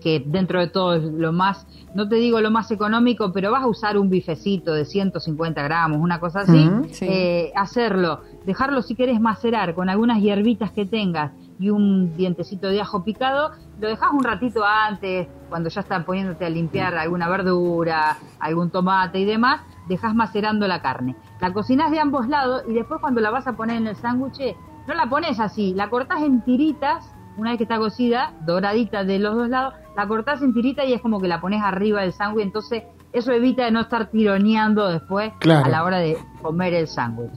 [0.00, 3.62] que dentro de todo es lo más, no te digo lo más económico, pero vas
[3.62, 7.06] a usar un bifecito de 150 gramos, una cosa así, sí.
[7.08, 12.80] eh, hacerlo, dejarlo si querés macerar con algunas hierbitas que tengas y un dientecito de
[12.80, 18.18] ajo picado, lo dejas un ratito antes, cuando ya están poniéndote a limpiar alguna verdura,
[18.38, 21.16] algún tomate y demás, dejas macerando la carne.
[21.40, 24.56] La cocinas de ambos lados y después cuando la vas a poner en el sándwich,
[24.86, 29.18] no la pones así, la cortás en tiritas, una vez que está cocida, doradita de
[29.18, 32.12] los dos lados, la cortás en tiritas y es como que la pones arriba del
[32.12, 35.64] sándwich, entonces eso evita de no estar tironeando después Claro.
[35.64, 37.30] a la hora de comer el sándwich.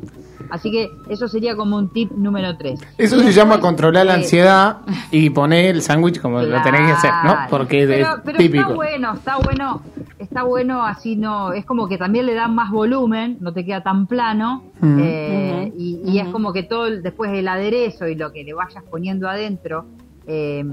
[0.50, 2.80] Así que eso sería como un tip número 3.
[2.98, 4.78] Eso se llama controlar la ansiedad
[5.12, 7.38] y poner el sándwich como lo tenés que hacer, ¿no?
[7.50, 8.64] Porque pero, es pero típico.
[8.64, 9.82] está bueno, está bueno,
[10.20, 13.82] está bueno así no, es como que también le dan más volumen, no te queda
[13.82, 15.00] tan plano Mm.
[15.00, 18.54] eh, y, y es como que todo el- después el aderezo y lo que le
[18.54, 19.86] vayas poniendo adentro
[20.28, 20.64] eh,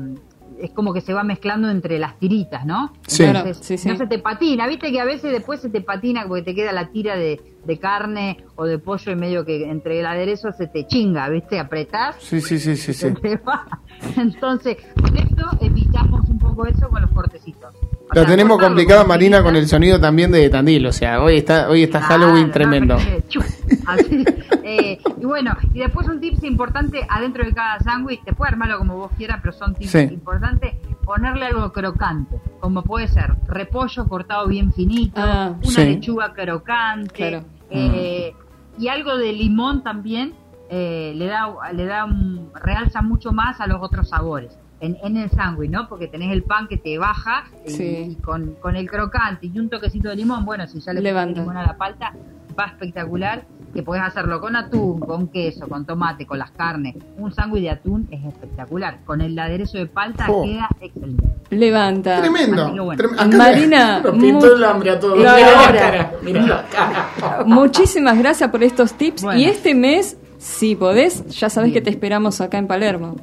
[0.60, 2.92] es como que se va mezclando entre las tiritas, ¿no?
[3.06, 3.24] Sí.
[3.24, 3.88] Entonces, sí, sí.
[3.88, 6.72] no se te patina, viste que a veces después se te patina porque te queda
[6.72, 10.66] la tira de, de carne o de pollo y medio que entre el aderezo se
[10.66, 13.00] te chinga, viste, apretás Sí, sí, sí, sí, sí.
[13.00, 13.66] se te va.
[14.16, 17.74] Entonces, con esto evitamos un poco eso con los cortecitos.
[17.74, 20.86] O Lo sea, tenemos cortarlo complicado, Marina, con el sonido también de Tandil.
[20.86, 22.96] O sea, hoy está, hoy está Halloween tremendo.
[23.28, 23.40] Chu,
[23.86, 24.24] así.
[24.70, 28.76] Eh, y bueno, y después un tips importante adentro de cada sándwich, te puede armarlo
[28.78, 29.98] como vos quieras, pero son tips Sí.
[30.12, 30.74] importantes,
[31.06, 35.84] ponerle algo crocante, como puede ser repollo cortado bien finito, Ah, una sí.
[35.86, 37.44] lechuga crocante, Claro.
[37.70, 38.34] eh,
[38.78, 40.34] y algo de limón también
[40.70, 44.58] eh, le da, le da un, realza mucho más a los otros sabores.
[44.80, 45.88] En, en el sándwich, ¿no?
[45.88, 47.84] Porque tenés el pan que te baja y, Sí.
[48.10, 51.30] y con, con el crocante y un toquecito de limón, bueno, si ya le Levanta.
[51.32, 52.12] pones limón a la palta,
[52.58, 53.44] va espectacular,
[53.74, 56.96] que podés hacerlo con atún, con queso, con tomate, con las carnes.
[57.18, 58.98] Un sándwich de atún es espectacular.
[59.04, 60.44] Con el aderezo de palta Oh.
[60.44, 61.24] queda excelente.
[61.50, 62.20] Levanta.
[62.20, 62.64] Tremendo.
[62.64, 63.02] Así que bueno.
[63.02, 65.18] Trem- acá Marina, nos pintó el hambre a todos.
[67.46, 69.22] Muchísimas gracias por estos tips.
[69.22, 69.40] Bueno.
[69.40, 73.16] Y este mes, si podés, ya sabes que te esperamos acá en Palermo.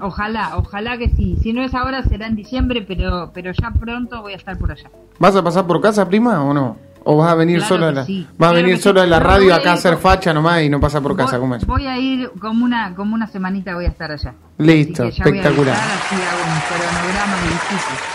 [0.00, 1.36] Ojalá, ojalá que sí.
[1.42, 4.70] Si no es ahora, será en diciembre, pero, pero ya pronto voy a estar por
[4.72, 4.90] allá.
[5.18, 6.76] ¿Vas a pasar por casa, prima, o no?
[7.06, 8.26] ¿O vas a venir Claro solo a la, sí.
[8.38, 9.06] vas a venir solo sí.
[9.06, 11.32] a la radio acá a hacer facha nomás y no pasa por casa?
[11.32, 11.66] voy, ¿Cómo es?
[11.66, 14.34] voy a ir como una, como una semanita, voy a estar allá.
[14.58, 15.74] Listo, espectacular.
[15.74, 16.16] así.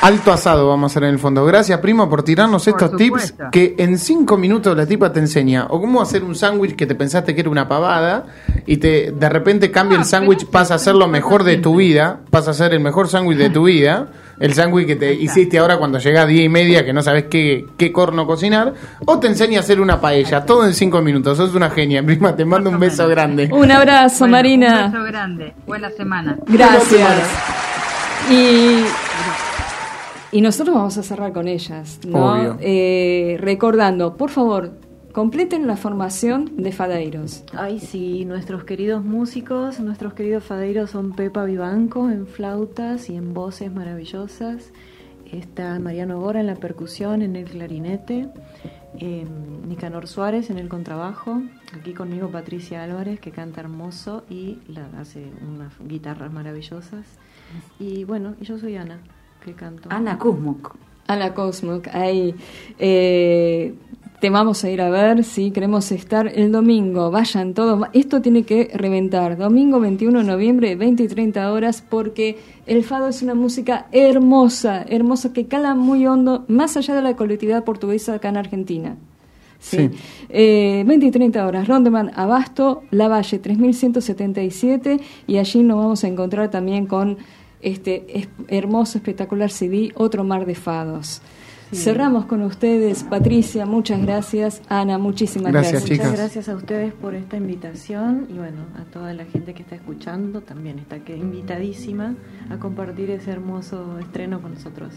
[0.02, 1.46] Alto asado vamos a hacer en el fondo.
[1.46, 5.66] Gracias, primo, por tirarnos Por estos tips que en cinco minutos la tipa te enseña.
[5.70, 8.26] O cómo hacer un sándwich que te pensaste que era una pavada
[8.66, 11.76] y te de repente cambia Ah, el sándwich, pasa a ser lo mejor de tu
[11.76, 14.08] vida, pasa a ser el mejor sándwich de tu vida.
[14.40, 17.26] El sándwich que te hiciste ahora cuando llega a diez y media, que no sabes
[17.26, 18.74] qué, qué corno cocinar.
[19.06, 20.46] O te enseña a hacer una paella.
[20.46, 21.38] Todo en cinco minutos.
[21.38, 22.36] Sos una genia, prima.
[22.36, 23.50] Te mando un beso grande.
[23.52, 24.86] Un abrazo, Bueno, Marina.
[24.86, 25.54] Un beso grande.
[25.68, 26.38] Buena semana.
[26.48, 27.12] Gracias.
[28.32, 28.84] Y,
[30.38, 32.34] y nosotros vamos a cerrar con ellas, ¿no?
[32.34, 32.58] Obvio.
[32.62, 34.72] Eh, recordando, por favor,
[35.14, 37.44] completen la formación de Fadeiros.
[37.54, 43.34] Ay, sí, nuestros queridos músicos, nuestros queridos fadeiros son Pepa Vivanco en flautas y en
[43.34, 44.72] voces maravillosas.
[45.32, 48.30] Está Mariano Gora en la percusión, en el clarinete.
[48.98, 49.26] eh,
[49.68, 51.42] Nicanor Suárez en el contrabajo.
[51.80, 57.06] Aquí conmigo Patricia Álvarez, que canta hermoso y la, hace unas guitarras maravillosas.
[57.80, 59.00] Y bueno, y yo soy Ana,
[59.46, 59.90] que canto.
[59.92, 60.76] Ana Kuzmuk.
[61.08, 62.34] Ana Cosmok, ahí.
[62.80, 63.74] Eh,
[64.20, 67.10] te vamos a ir a ver, sí, queremos estar el domingo.
[67.10, 67.88] Vayan todos.
[67.94, 69.38] Esto tiene que reventar.
[69.38, 74.84] Domingo 21 de noviembre, 20 y 30 horas, porque el fado es una música hermosa,
[74.90, 78.98] hermosa, que cala muy hondo, más allá de la colectividad portuguesa acá en Argentina.
[79.62, 79.90] Sí.
[80.30, 86.08] Eh, 20 y 30 horas, Rondeman Abasto, La Valle 3177, y allí nos vamos a
[86.08, 87.18] encontrar también con
[87.62, 91.22] este es- hermoso, espectacular CD, Otro Mar de Fados.
[91.72, 94.62] Cerramos con ustedes, Patricia, muchas gracias.
[94.70, 95.90] Ana, muchísimas gracias.
[95.90, 99.76] Muchas gracias a ustedes por esta invitación y bueno, a toda la gente que está
[99.76, 102.16] escuchando también está que invitadísima
[102.50, 104.94] a compartir ese hermoso estreno con nosotros.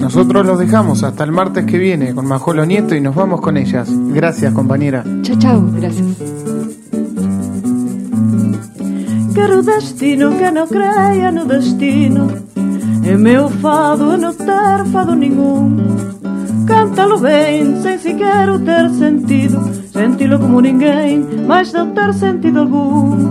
[0.00, 3.56] Nosotros los dejamos hasta el martes que viene con Majolo Nieto y nos vamos con
[3.56, 3.88] ellas.
[4.12, 5.02] Gracias, compañera.
[5.22, 5.64] Chao, chao.
[5.74, 6.53] Gracias.
[9.34, 12.30] Quero destino que não creia no destino.
[13.04, 15.76] É meu fado é não ter fado nenhum.
[16.66, 19.60] Canta-lo bem, sem sequer o ter sentido.
[19.92, 23.30] Senti-lo como ninguém, mas não ter sentido algum.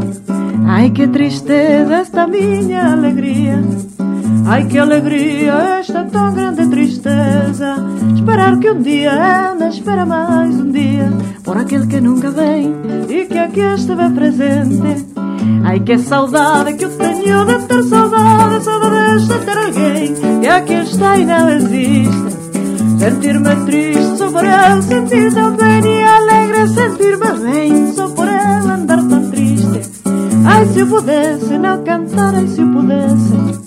[0.68, 3.64] Ai que tristeza esta minha alegria.
[4.46, 7.78] Ai que alegria esta tão grande tristeza.
[8.14, 11.10] Esperar que um dia anda, espera mais um dia.
[11.46, 12.76] Por aquele que nunca vem
[13.10, 15.13] e que aqui esteve presente
[15.64, 20.74] Ai que saudade que eu tenho de ter saudade Saudade de ter alguém que aqui
[20.74, 22.44] está e não existe.
[23.00, 29.08] Sentir-me triste só por ele sentir também E alegre sentir-me bem só por ele andar
[29.08, 29.82] tão triste.
[30.46, 33.64] Ai se eu pudesse não cantar, ai se eu pudesse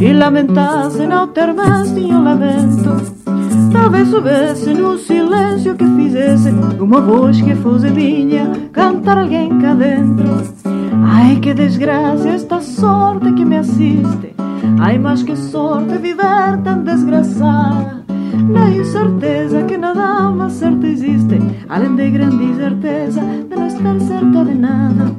[0.00, 3.14] E lamentasse não ter mais nenhum lamento
[3.72, 6.50] Talvez soubesse no silêncio que fizesse
[6.80, 10.63] Uma voz que fosse minha Cantar alguém cá dentro
[11.16, 14.34] Ai que desgraça esta sorte que me assiste.
[14.80, 18.02] Ai mas que sorte viver tão desgraçada.
[18.50, 21.38] Na incerteza que nada mais certo existe
[21.68, 25.14] Além de grande certeza de não estar certa de nada.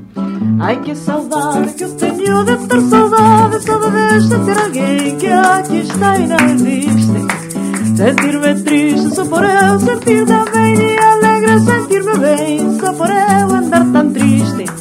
[0.60, 5.78] Ai que saudade que eu tenho de ter saudade Saudade de ter alguém que aqui
[5.78, 7.96] está e não existe.
[7.96, 13.86] Sentir-me triste só por eu sentir também E alegre sentir-me bem só por eu andar
[13.94, 14.75] tão triste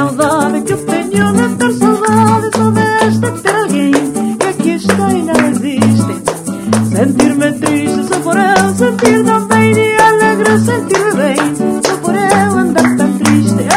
[0.00, 3.92] saudade que eu tenho de ter saudade Saudade de ter alguém
[4.38, 6.14] que aqui está e não existe.
[6.90, 11.36] Sentir-me triste só por eu sentir também E alegre sentir-me bem
[11.84, 13.68] só por eu andar tão triste.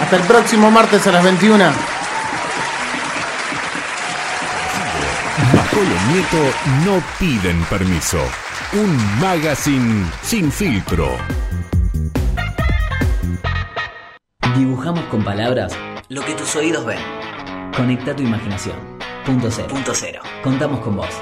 [0.00, 1.97] Hasta el próximo martes a las 21.
[6.18, 6.50] Nieto
[6.84, 8.18] no piden permiso.
[8.72, 11.06] Un magazine sin filtro.
[14.56, 15.72] Dibujamos con palabras
[16.08, 16.98] lo que tus oídos ven.
[17.76, 18.98] Conecta tu imaginación.
[19.24, 19.68] Punto cero.
[19.70, 20.20] Punto cero.
[20.42, 21.14] Contamos con vos.